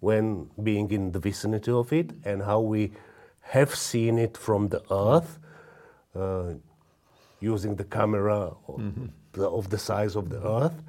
[0.00, 2.92] when being in the vicinity of it and how we
[3.40, 5.38] have seen it from the earth
[6.14, 6.54] uh,
[7.40, 8.80] using the camera of,
[9.32, 10.82] the, of the size of the earth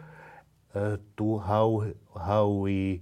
[0.76, 1.86] uh, to how
[2.26, 3.02] how we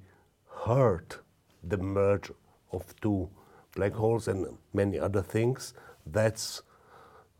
[0.66, 1.16] heard
[1.64, 2.32] the merge
[2.72, 3.30] of two
[3.76, 5.74] black holes and many other things.
[6.06, 6.62] That's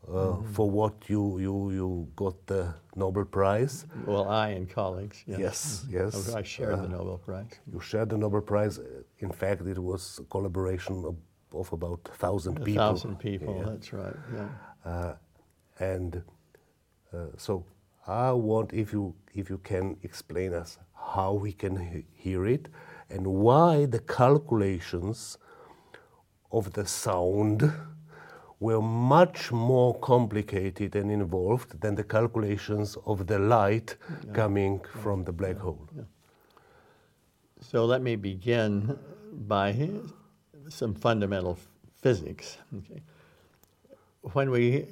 [0.08, 3.86] uh, for what you, you you got the Nobel Prize.
[4.06, 5.22] Well, I and colleagues.
[5.26, 5.38] yeah.
[5.38, 6.34] Yes, yes.
[6.34, 7.52] I shared the Nobel Prize.
[7.72, 8.80] You shared the Nobel Prize.
[9.18, 11.16] In fact, it was a collaboration of,
[11.54, 12.82] of about thousand A people.
[12.84, 13.70] thousand people, Yeah.
[13.70, 14.16] that's right.
[14.34, 14.48] Yeah.
[14.84, 15.14] Uh,
[15.78, 16.22] and
[17.12, 17.64] uh, so
[18.06, 22.68] I want if you if you can explain us how we can he- hear it
[23.10, 25.38] and why the calculations
[26.52, 27.72] of the sound
[28.60, 33.96] were much more complicated and involved than the calculations of the light
[34.34, 35.88] coming from the black hole.
[37.60, 38.98] So let me begin
[39.32, 39.90] by
[40.68, 41.58] some fundamental
[42.02, 42.58] physics.
[42.76, 43.00] Okay.
[44.32, 44.86] When we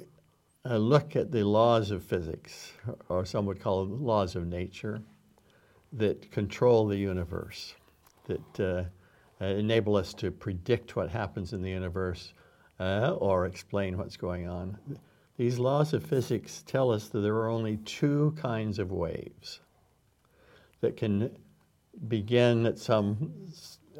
[0.65, 2.73] uh, look at the laws of physics,
[3.07, 5.01] or some would call them laws of nature,
[5.93, 7.75] that control the universe,
[8.25, 12.33] that uh, uh, enable us to predict what happens in the universe
[12.79, 14.77] uh, or explain what's going on.
[15.37, 19.61] These laws of physics tell us that there are only two kinds of waves
[20.81, 21.31] that can
[22.07, 23.33] begin at some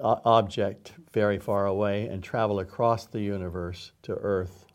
[0.02, 4.66] object very far away and travel across the universe to Earth,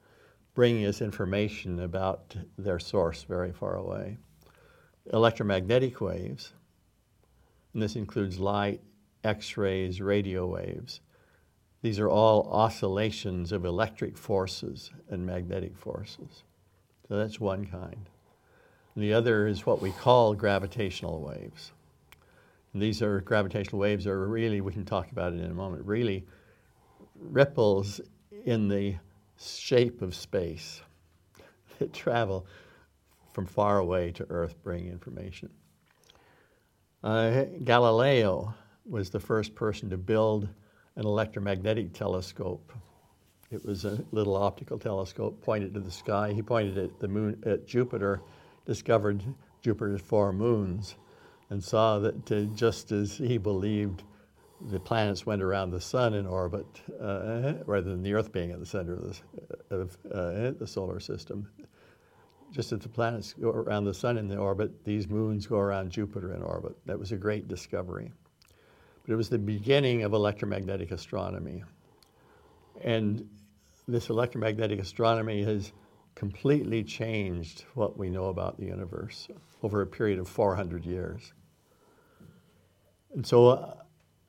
[0.55, 4.19] bringing us information about their source very far away.
[5.13, 6.53] Electromagnetic waves,
[7.73, 8.81] and this includes light,
[9.23, 11.01] X rays, radio waves.
[11.85, 16.45] These are all oscillations of electric forces and magnetic forces.
[17.07, 18.09] So that's one kind.
[18.95, 21.73] And the other is what we call gravitational waves.
[22.73, 25.85] And these are gravitational waves are really, we can talk about it in a moment,
[25.85, 26.25] really
[27.21, 28.01] ripples
[28.47, 28.95] in the
[29.39, 30.81] shape of space
[31.79, 32.47] that travel
[33.35, 35.51] from far away to Earth bring information.
[37.03, 38.55] Uh, Galileo
[38.87, 40.49] was the first person to build
[40.97, 42.73] an electromagnetic telescope.
[43.51, 46.33] It was a little optical telescope pointed to the sky.
[46.33, 48.21] He pointed at the moon, at Jupiter,
[48.67, 49.23] discovered
[49.61, 50.97] Jupiter's four moons,
[51.51, 54.03] and saw that uh, just as he believed
[54.71, 56.67] the planets went around the sun in orbit,
[57.01, 59.23] uh, rather than the Earth being at the center of, this,
[59.71, 61.49] of uh, the solar system,
[62.51, 65.91] just as the planets go around the sun in the orbit, these moons go around
[65.91, 66.75] Jupiter in orbit.
[66.87, 68.13] That was a great discovery.
[69.05, 71.63] But it was the beginning of electromagnetic astronomy.
[72.83, 73.29] And
[73.87, 75.73] this electromagnetic astronomy has
[76.15, 79.29] completely changed what we know about the universe
[79.63, 81.33] over a period of 400 years.
[83.15, 83.75] And so, uh,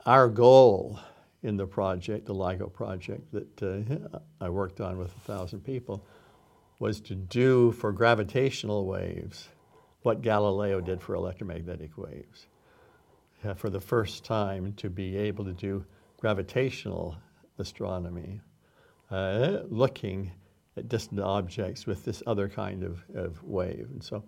[0.06, 1.00] our goal
[1.42, 6.06] in the project, the LIGO project that uh, I worked on with a thousand people,
[6.80, 9.48] was to do for gravitational waves
[10.02, 12.48] what Galileo did for electromagnetic waves.
[13.46, 15.86] Uh, for the first time, to be able to do
[16.20, 17.16] gravitational
[17.60, 18.42] astronomy,
[19.12, 20.32] uh, looking
[20.78, 23.88] at distant objects with this other kind of, of wave.
[23.92, 24.24] And so,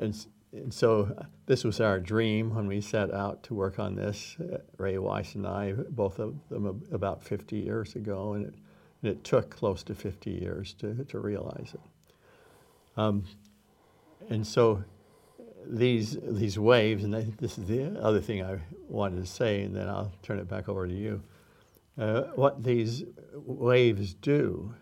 [0.00, 1.14] and, and so
[1.44, 5.34] this was our dream when we set out to work on this, uh, Rai Weiss
[5.34, 8.54] and I, both of them about 50 years ago, and it,
[9.02, 11.80] and it took close to 50 years to, to realize it.
[12.96, 13.24] Um,
[14.30, 14.82] and so
[15.66, 18.58] these, these waves, and this is the other thing I
[18.88, 21.22] wanted to say, and then I'll turn it back over to you.
[21.96, 23.04] Uh, what these
[23.34, 24.74] waves do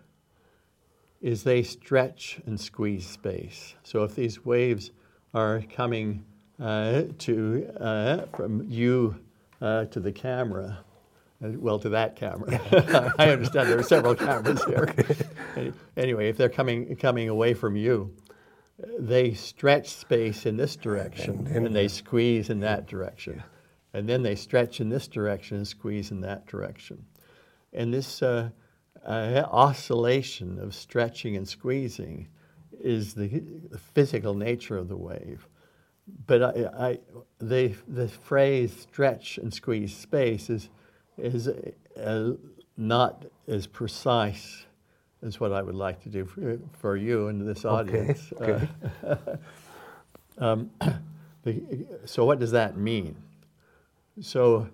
[1.20, 3.74] is they stretch and squeeze space.
[3.82, 4.90] So if these waves
[5.34, 6.24] are coming
[6.60, 9.16] uh, to uh, from you
[9.60, 10.78] uh, to the camera,
[11.42, 12.60] uh, well, to that camera.
[13.18, 14.94] I understand there are several cameras here.
[15.96, 18.14] anyway, if they're coming coming away from you,
[18.98, 23.42] they stretch space in this direction and, and, and they squeeze in that direction,
[23.92, 27.04] and then they stretch in this direction and squeeze in that direction,
[27.72, 28.50] and this uh,
[29.06, 32.28] uh, oscillation of stretching and squeezing
[32.80, 35.46] is the, the physical nature of the wave.
[36.26, 36.98] But I, I,
[37.38, 40.68] the, the phrase stretch and squeeze space is,
[41.16, 42.32] is uh,
[42.76, 44.66] not as precise
[45.24, 48.32] as what I would like to do for, for you and this audience.
[48.40, 48.68] Okay.
[49.04, 49.16] Uh,
[50.38, 50.70] um,
[51.42, 51.62] the,
[52.04, 53.16] so, what does that mean?
[54.20, 54.68] So,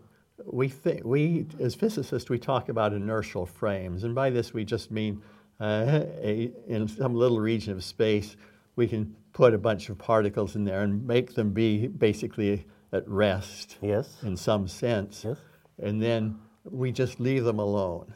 [0.45, 4.91] we think we as physicists we talk about inertial frames, and by this we just
[4.91, 5.21] mean
[5.61, 8.37] uh, a, in some little region of space
[8.79, 13.07] we can put a bunch of particles in there and make them be basically at
[13.09, 13.77] rest.
[13.83, 14.17] Yes.
[14.23, 15.25] In some sense.
[15.25, 15.37] Yes.
[15.83, 18.13] And then we just leave them alone,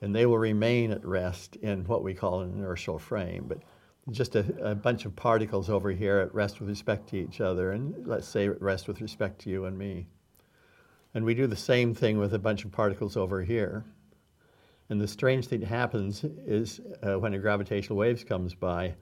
[0.00, 3.58] and they will remain at rest in what we call an inertial frame, but.
[4.12, 7.72] Just a, a bunch of particles over here at rest with respect to each other,
[7.72, 10.06] and let's say at rest with respect to you and me.
[11.12, 13.84] And we do the same thing with a bunch of particles over here.
[14.88, 18.94] And the strange thing that happens is uh, when a gravitational wave comes by,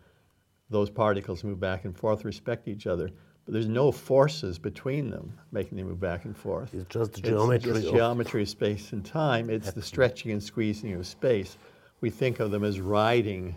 [0.70, 3.11] those particles move back and forth, respect each other.
[3.45, 6.72] But there's no forces between them making them move back and forth.
[6.72, 7.70] It's just the geometry.
[7.70, 9.51] It's just of geometry of space and time.
[9.51, 11.59] It's the stretching and squeezing of space.
[12.01, 13.55] We think of them as riding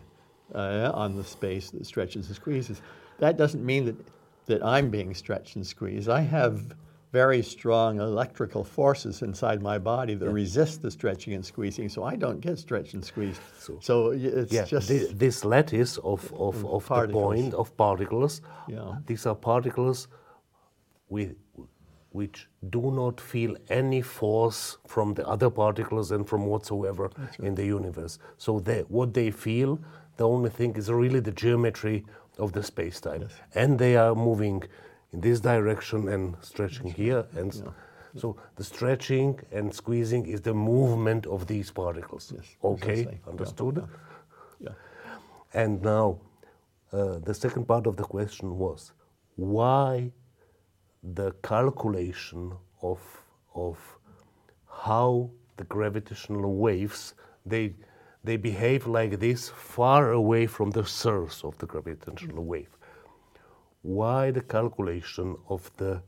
[0.54, 2.82] uh, on the space that stretches and squeezes.
[3.20, 3.96] That doesn't mean that,
[4.48, 6.10] that I'm being stretched and squeezed.
[6.10, 6.76] I have
[7.12, 10.32] very strong electrical forces inside my body that yeah.
[10.32, 13.42] resist the stretching and squeezing, so I don't get stretched and squeezed.
[13.60, 17.76] So, so it's yeah, just this, this lattice of, mm, of, of the point of
[17.78, 18.42] particles.
[18.68, 18.98] Yeah.
[19.06, 20.10] These are particles
[21.08, 21.36] with,
[22.12, 27.40] which do not feel any force from the other particles and from whatsoever right.
[27.40, 28.20] in the universe.
[28.38, 29.80] So they, what they feel,
[30.18, 32.06] the only thing is really the geometry
[32.38, 33.32] of the space-time, yes.
[33.56, 34.64] and they are moving
[35.14, 37.26] in this direction and stretching here.
[37.36, 37.72] And yeah.
[38.16, 42.34] so the stretching and squeezing is the movement of these particles.
[42.36, 43.20] Yes, okay, exactly.
[43.28, 43.88] understood?
[44.60, 44.70] Yeah.
[44.70, 45.62] yeah.
[45.62, 46.20] And now,
[46.92, 48.92] uh, the second part of the question was
[49.36, 50.12] why
[51.04, 53.00] the calculation of,
[53.56, 53.78] of
[54.70, 57.14] how the gravitational waves
[57.46, 57.74] they,
[58.24, 62.77] they behave like this far away from the source of the gravitational wave
[63.88, 66.02] why the calculation of the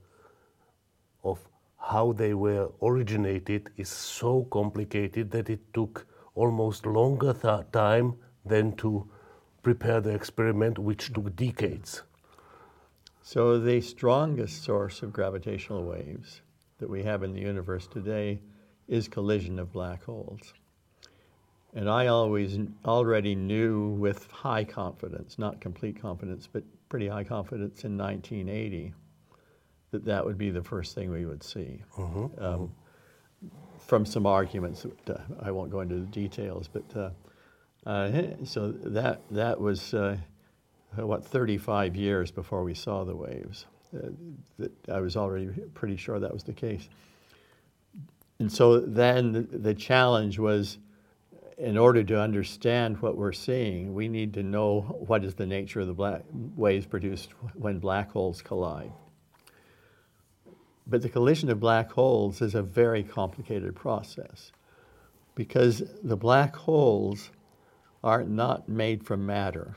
[1.23, 1.39] of
[1.77, 6.05] how they were originated is so complicated that it took
[6.35, 8.15] almost longer th- time
[8.45, 9.09] than to
[9.63, 12.03] prepare the experiment, which took decades.
[13.21, 16.41] So, the strongest source of gravitational waves
[16.79, 18.41] that we have in the universe today
[18.87, 20.53] is collision of black holes.
[21.75, 27.83] And I always already knew with high confidence, not complete confidence, but pretty high confidence
[27.83, 28.93] in 1980
[29.91, 31.81] that that would be the first thing we would see.
[31.97, 32.43] Mm-hmm.
[32.43, 32.71] Um,
[33.79, 38.71] from some arguments, that, uh, I won't go into the details, but uh, uh, so
[38.71, 40.17] that that was uh,
[40.95, 43.65] what 35 years before we saw the waves.
[43.95, 44.09] Uh,
[44.59, 46.89] that I was already pretty sure that was the case.
[48.37, 50.77] And so then the, the challenge was
[51.59, 55.81] in order to understand what we're seeing, we need to know what is the nature
[55.81, 56.23] of the black
[56.55, 58.91] waves produced when black holes collide.
[60.87, 64.51] but the collision of black holes is a very complicated process
[65.35, 67.29] because the black holes
[68.03, 69.75] are not made from matter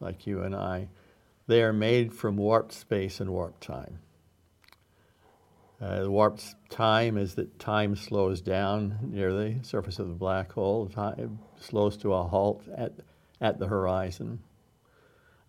[0.00, 0.88] like you and I.
[1.46, 4.00] They are made from warped space and warped time.
[5.80, 10.50] Uh, the warped time is that time slows down near the surface of the black
[10.52, 10.86] hole.
[10.88, 12.92] Time slows to a halt at,
[13.42, 14.38] at the horizon.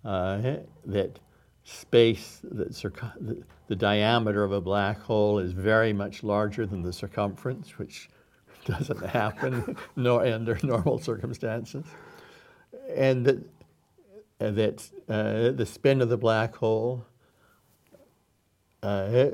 [0.04, 1.20] Uh, that
[1.64, 6.82] space, that circ- the, the diameter of a black hole is very much larger than
[6.82, 8.10] the circumference, which
[8.66, 11.86] doesn't happen nor under normal circumstances.
[12.94, 13.44] And that,
[14.40, 17.06] that uh, the spin of the black hole
[18.84, 19.30] uh,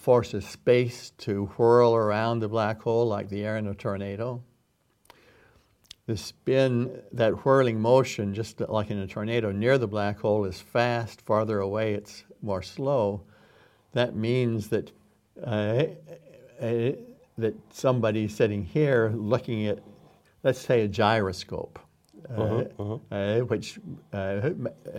[0.00, 4.42] forces space to whirl around the black hole like the air in a tornado.
[6.06, 10.60] The spin, that whirling motion, just like in a tornado, near the black hole is
[10.60, 13.22] fast, farther away it's more slow.
[13.92, 14.90] That means that,
[15.44, 15.84] uh,
[16.60, 16.92] uh,
[17.36, 19.80] that somebody sitting here looking at,
[20.42, 21.78] let's say, a gyroscope,
[22.30, 23.14] uh, uh-huh, uh-huh.
[23.14, 23.78] Uh, which
[24.12, 24.50] uh,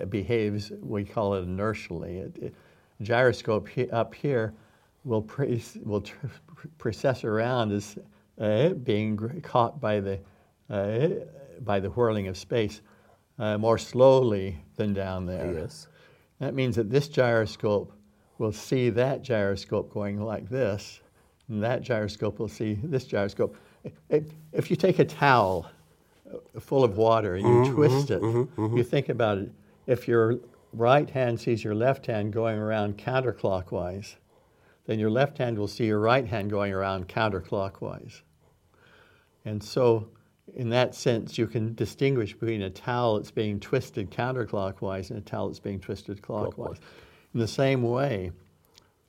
[0.09, 2.17] behaves, we call it inertially.
[2.17, 2.55] It, it,
[3.01, 4.53] gyroscope he, up here
[5.03, 6.27] will, pre- will tr-
[6.77, 7.97] precess around as
[8.39, 10.19] uh, being caught by the,
[10.69, 11.07] uh,
[11.61, 12.81] by the whirling of space
[13.39, 15.53] uh, more slowly than down there.
[15.53, 15.87] Yes.
[16.39, 17.93] That means that this gyroscope
[18.37, 21.01] will see that gyroscope going like this,
[21.47, 23.55] and that gyroscope will see this gyroscope.
[24.09, 25.69] If you take a towel
[26.59, 28.77] full of water and you mm-hmm, twist it, mm-hmm, mm-hmm.
[28.77, 29.51] you think about it.
[29.85, 30.39] If your
[30.73, 34.15] right hand sees your left hand going around counterclockwise,
[34.85, 38.21] then your left hand will see your right hand going around counterclockwise.
[39.45, 40.09] And so,
[40.55, 45.21] in that sense, you can distinguish between a towel that's being twisted counterclockwise and a
[45.21, 46.77] towel that's being twisted clockwise.
[47.33, 48.31] In the same way,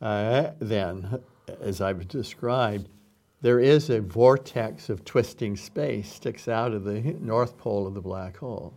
[0.01, 1.21] uh, then,
[1.61, 2.89] as I've described,
[3.41, 8.01] there is a vortex of twisting space sticks out of the north pole of the
[8.01, 8.73] black hole.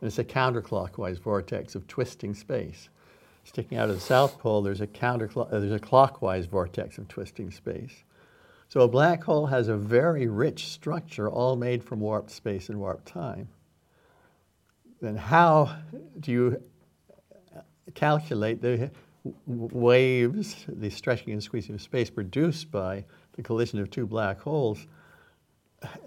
[0.00, 2.88] And it's a counterclockwise vortex of twisting space
[3.46, 7.06] sticking out of the south pole, there's a counter uh, there's a clockwise vortex of
[7.08, 8.04] twisting space.
[8.68, 12.78] So a black hole has a very rich structure, all made from warped space and
[12.78, 13.48] warped time.
[15.00, 15.76] Then how
[16.18, 16.62] do you
[17.94, 18.90] calculate the
[19.46, 24.86] waves, the stretching and squeezing of space produced by the collision of two black holes?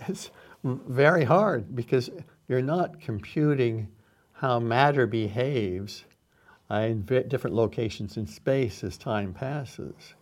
[0.10, 0.32] It's
[0.64, 2.10] very hard because
[2.50, 3.88] you're not computing
[4.34, 6.04] how matter behaves
[6.72, 10.13] Uh, in different locations in space as time passes.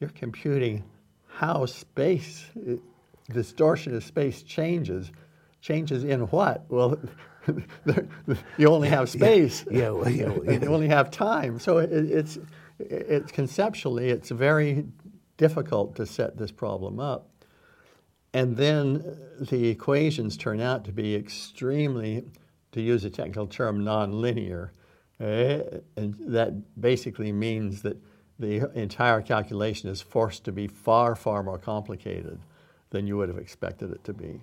[0.00, 0.82] You're computing
[1.26, 2.76] how space, uh,
[3.30, 5.12] distortion of space changes.
[5.60, 6.64] Changes in what?
[6.70, 6.98] Well,
[8.56, 9.66] you only have space.
[9.70, 10.52] Yeah, yeah, yeah, yeah.
[10.52, 11.58] you only have time.
[11.58, 12.38] So it, it's,
[12.78, 14.86] it's conceptually, it's very
[15.36, 17.28] difficult to set this problem up.
[18.32, 22.24] And then the equations turn out to be extremely,
[22.72, 24.70] to use a technical term, nonlinear.
[25.20, 27.96] Uh, and that basically means that
[28.38, 32.38] the entire calculation is forced to be far, far more complicated
[32.90, 34.40] than you would have expected it to be.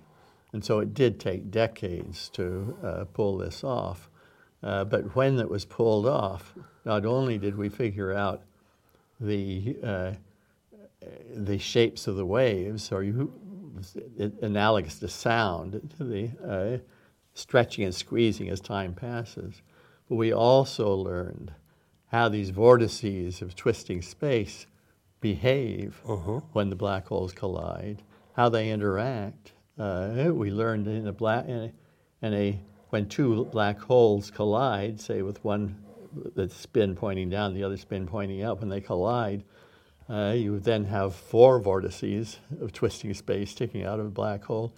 [0.51, 4.09] And so it did take decades to uh, pull this off.
[4.63, 6.53] Uh, but when it was pulled off,
[6.85, 8.43] not only did we figure out
[9.19, 10.11] the, uh,
[11.33, 13.33] the shapes of the waves, or you,
[14.41, 16.77] analogous to sound, to the uh,
[17.33, 19.61] stretching and squeezing as time passes,
[20.09, 21.53] but we also learned
[22.07, 24.67] how these vortices of twisting space
[25.19, 26.39] behave uh-huh.
[26.53, 28.03] when the black holes collide,
[28.33, 29.53] how they interact.
[29.77, 35.01] Uh, we learned in a black in a, in a when two black holes collide,
[35.01, 35.75] say with one
[36.35, 39.43] the spin pointing down, the other spin pointing up, when they collide,
[40.09, 44.73] uh, you then have four vortices of twisting space sticking out of a black hole,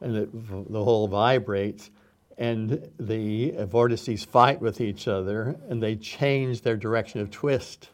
[0.00, 1.90] and it, the whole vibrates
[2.38, 7.90] and the vortices fight with each other and they change their direction of twist.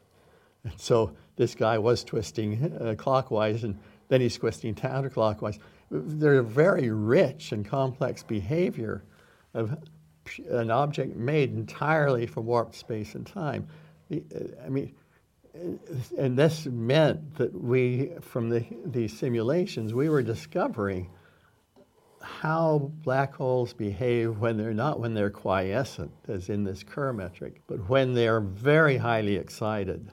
[0.64, 3.78] And so this guy was twisting uh, clockwise and
[4.09, 5.59] then he's twisting counterclockwise.
[5.91, 9.05] They're very rich and complex behavior
[9.55, 9.76] of
[10.51, 13.66] an object made entirely from warped space and time.
[14.12, 14.18] Uh,
[14.64, 14.95] I mean,
[16.16, 21.11] and this meant that we, from the, these simulations, we were discovering
[22.21, 27.61] how black holes behave when they're not when they're quiescent, as in this Kerr metric,
[27.66, 30.11] but when they're very highly excited.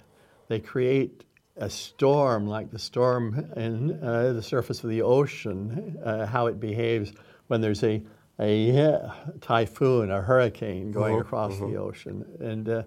[0.47, 1.25] They create
[1.57, 6.59] a storm like the storm in uh, the surface of the ocean, uh, how it
[6.59, 7.13] behaves
[7.47, 8.03] when there's a,
[8.39, 11.67] a uh, typhoon, a hurricane going uh-huh, across uh-huh.
[11.67, 12.25] the ocean.
[12.39, 12.83] And, uh,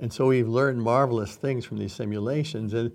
[0.00, 2.74] And so we've learned marvelous things from these simulations.
[2.74, 2.90] And,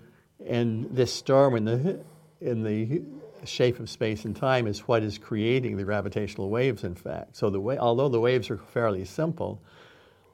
[0.46, 2.00] and this storm in the,
[2.40, 3.02] in the
[3.46, 7.36] shape of space and time is what is creating the gravitational waves, in fact.
[7.36, 9.62] So, the way, although the waves are fairly simple,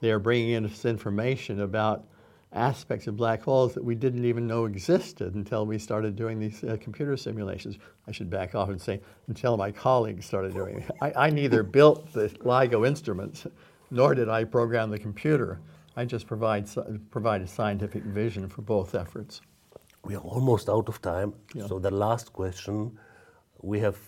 [0.00, 2.04] they are bringing in us information about
[2.52, 6.64] aspects of black holes that we didn't even know existed until we started doing these
[6.64, 7.78] uh, computer simulations.
[8.06, 10.90] I should back off and say, until my colleagues started doing it.
[11.00, 13.46] I, I neither built the LIGO instruments,
[13.90, 15.60] nor did I program the computer.
[15.96, 16.68] I just provide,
[17.10, 19.40] provide a scientific vision for both efforts.
[20.06, 21.34] We are almost out of time.
[21.54, 21.66] Yeah.
[21.66, 22.96] So the last question,
[23.60, 23.98] we have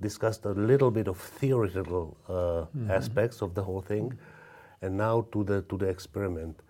[0.00, 2.90] discussed a little bit of theoretical uh, mm-hmm.
[2.90, 4.18] aspects of the whole thing,
[4.82, 6.62] and now to the to the experiment.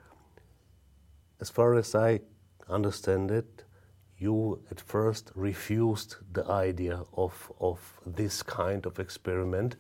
[1.40, 2.20] As far as I
[2.68, 3.64] understand it,
[4.16, 9.76] you at first refused the idea of of this kind of experiment,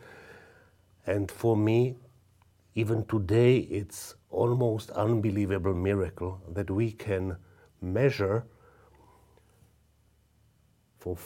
[1.06, 1.96] and for me,
[2.74, 7.36] even today, it's almost unbelievable miracle that we can
[7.80, 8.44] measure
[11.02, 11.16] for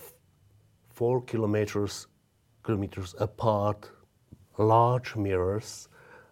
[0.88, 2.06] four kilometers,
[2.64, 3.90] kilometers apart
[4.56, 5.88] large mirrors,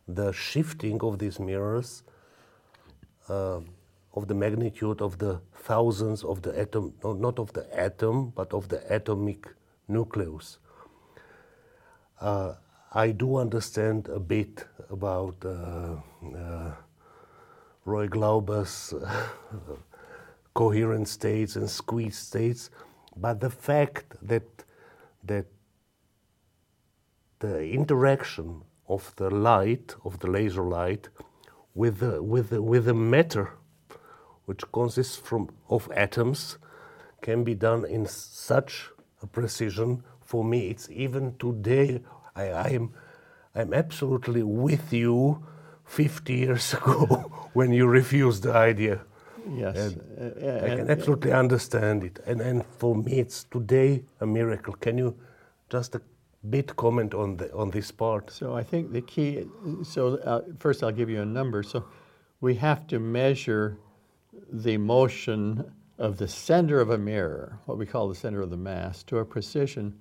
[0.09, 2.03] the shifting of these mirrors
[3.28, 3.61] uh,
[4.14, 8.55] of the magnitude of the thousands of the atom, no, not of the atom, but
[8.55, 9.47] of the atomic
[9.88, 10.59] nucleus.
[12.20, 12.55] Uh,
[12.92, 15.97] I do understand a bit about uh,
[16.38, 16.72] uh
[17.84, 18.95] Roy Glauber's
[20.55, 22.70] coherent states and squeezed states,
[23.17, 24.65] but the fact that,
[25.25, 25.47] that
[27.41, 31.09] the interaction of the light, of the laser light,
[31.75, 33.53] with the, with the, with the matter,
[34.45, 36.59] which consists from, of atoms,
[37.23, 38.91] can be done in such
[39.23, 40.03] a precision.
[40.21, 42.03] For me, it's even today,
[42.37, 42.95] I, I am
[43.57, 45.47] I'm absolutely with you
[45.85, 49.03] 50 years ago when you refused the idea.
[49.53, 49.76] Yes.
[49.76, 52.20] And uh, I can absolutely understand it.
[52.26, 54.74] And, and for me, it's today a miracle.
[54.74, 55.16] Can you
[55.70, 56.03] just a
[56.49, 58.30] bit comment on, the, on this part?
[58.30, 59.47] So I think the key,
[59.82, 61.62] so uh, first I'll give you a number.
[61.62, 61.84] So
[62.40, 63.78] we have to measure
[64.53, 68.57] the motion of the center of a mirror, what we call the center of the
[68.57, 69.95] mass, to a precision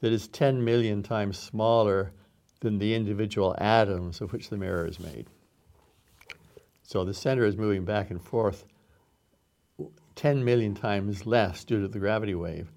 [0.00, 2.12] that is 10 million times smaller
[2.60, 5.26] than the individual atoms of which the mirror is made.
[6.82, 8.64] So the center is moving back and forth
[10.16, 12.70] 10 million times less due to the gravity wave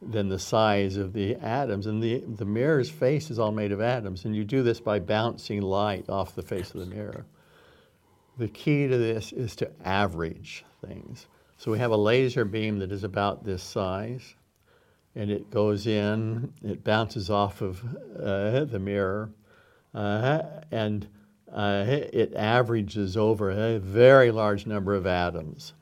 [0.00, 1.86] than the size of the atoms.
[1.86, 4.98] And the, the mirror's face is all made of atoms, and you do this by
[4.98, 7.26] bouncing light off the face of the mirror.
[8.38, 11.26] The key to this is to average things.
[11.56, 14.34] So we have a laser beam that is about this size,
[15.16, 17.82] and it goes in, it bounces off of
[18.16, 19.30] uh, the mirror,
[19.92, 21.08] uh, and
[21.52, 25.72] uh, it averages over a very large number of atoms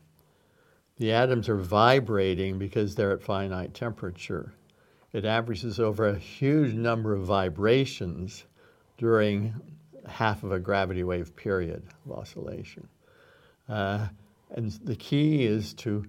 [0.99, 4.55] the atoms are vibrating because they're at finite temperature.
[5.13, 8.45] It averages over a huge number of vibrations
[8.99, 9.55] during
[10.07, 12.89] half of a gravity wave period of oscillation.
[13.69, 14.09] Uh,
[14.51, 16.05] and the key is to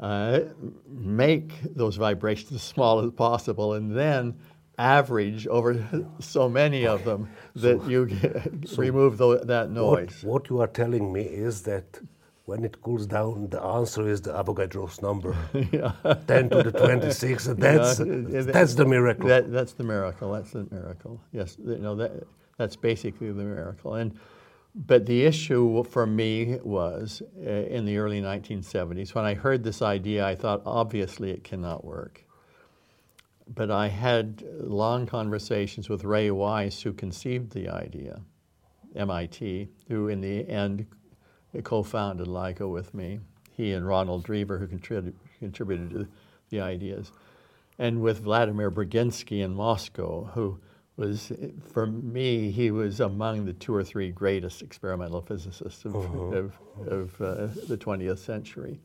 [0.00, 0.40] uh,
[0.88, 4.34] make those vibrations as small as possible and then
[4.78, 5.86] average over
[6.18, 8.08] so many of them that so, you
[8.66, 10.22] so remove the, that noise.
[10.22, 12.00] What, what you are telling me is that
[12.46, 15.36] when it cools down, the answer is the Avogadro's number,
[15.72, 15.92] yeah.
[16.28, 17.44] 10 to the 26.
[17.58, 19.26] That's, yeah, that's the miracle.
[19.28, 20.32] That, that's the miracle.
[20.32, 21.20] That's the miracle.
[21.32, 22.22] Yes, you know, that,
[22.56, 23.94] that's basically the miracle.
[23.94, 24.16] And,
[24.74, 29.82] but the issue for me was uh, in the early 1970s, when I heard this
[29.82, 32.24] idea, I thought, obviously, it cannot work.
[33.48, 38.20] But I had long conversations with Rai Weiss, who conceived the idea,
[38.94, 40.86] MIT, who in the end
[41.64, 43.20] co-founded LIGO with me.
[43.56, 46.08] He and Ronald Drever, who contributed, contributed to
[46.50, 47.12] the ideas,
[47.78, 50.58] and with Vladimir Braginsky in Moscow, who
[50.96, 51.30] was,
[51.72, 56.18] for me, he was among the two or three greatest experimental physicists of, uh-huh.
[56.18, 58.80] of, of uh, the 20th century.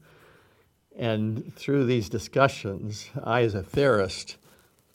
[0.98, 4.36] And through these discussions, I, as a theorist,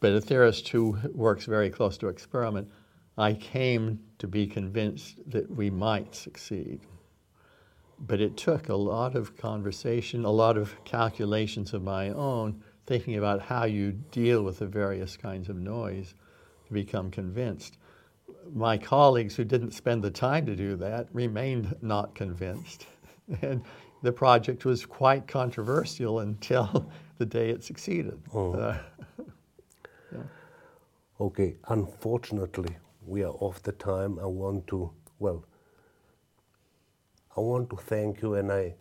[0.00, 2.70] but a theorist who works very close to experiment,
[3.16, 6.80] I came to be convinced that we might succeed
[8.00, 13.16] but it took a lot of conversation, a lot of calculations of my own, thinking
[13.16, 16.14] about how you deal with the various kinds of noise
[16.66, 17.78] to become convinced.
[18.52, 22.86] My colleagues who didn't spend the time to do that remained not convinced.
[23.42, 23.62] and
[24.02, 28.20] the project was quite controversial until the day it succeeded.
[28.32, 28.52] Oh.
[28.52, 28.78] Uh,
[30.12, 30.18] yeah.
[31.18, 32.76] Okay, unfortunately,
[33.06, 34.18] we are off the time.
[34.18, 35.44] I want to, well,
[37.36, 38.74] I want to thank you, and I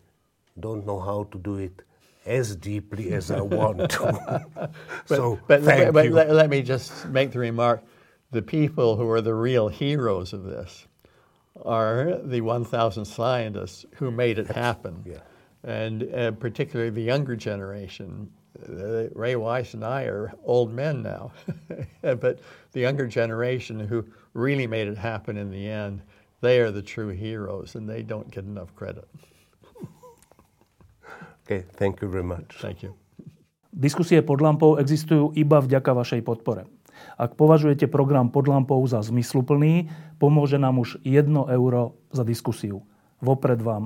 [0.58, 1.82] don't know how to do it
[2.24, 4.70] as deeply as I want to.
[5.06, 6.12] so But, thank but you.
[6.12, 7.82] let, let me just make the remark
[8.32, 10.86] the people who are the real heroes of this
[11.64, 15.02] are the 1,000 scientists who made it happen.
[15.06, 15.20] Yeah.
[15.64, 18.30] And uh, particularly the younger generation.
[18.68, 21.32] Uh, Rai Weiss and I are old men now,
[22.02, 22.40] but
[22.72, 24.04] the younger generation who
[24.34, 26.02] really made it happen in the end,
[26.40, 29.08] they are the true heroes, and they don't get enough credit.
[31.46, 32.58] Okay, thank you very much.
[32.58, 32.96] Thank you.
[33.76, 36.64] Diskusie pod lampou existujú iba vďaka vašej podpore.
[37.20, 42.80] Ak považujete program pod lampou za zmysluplný, pomôže nám už 1 euro za diskusiu.
[43.20, 43.84] Vopred vám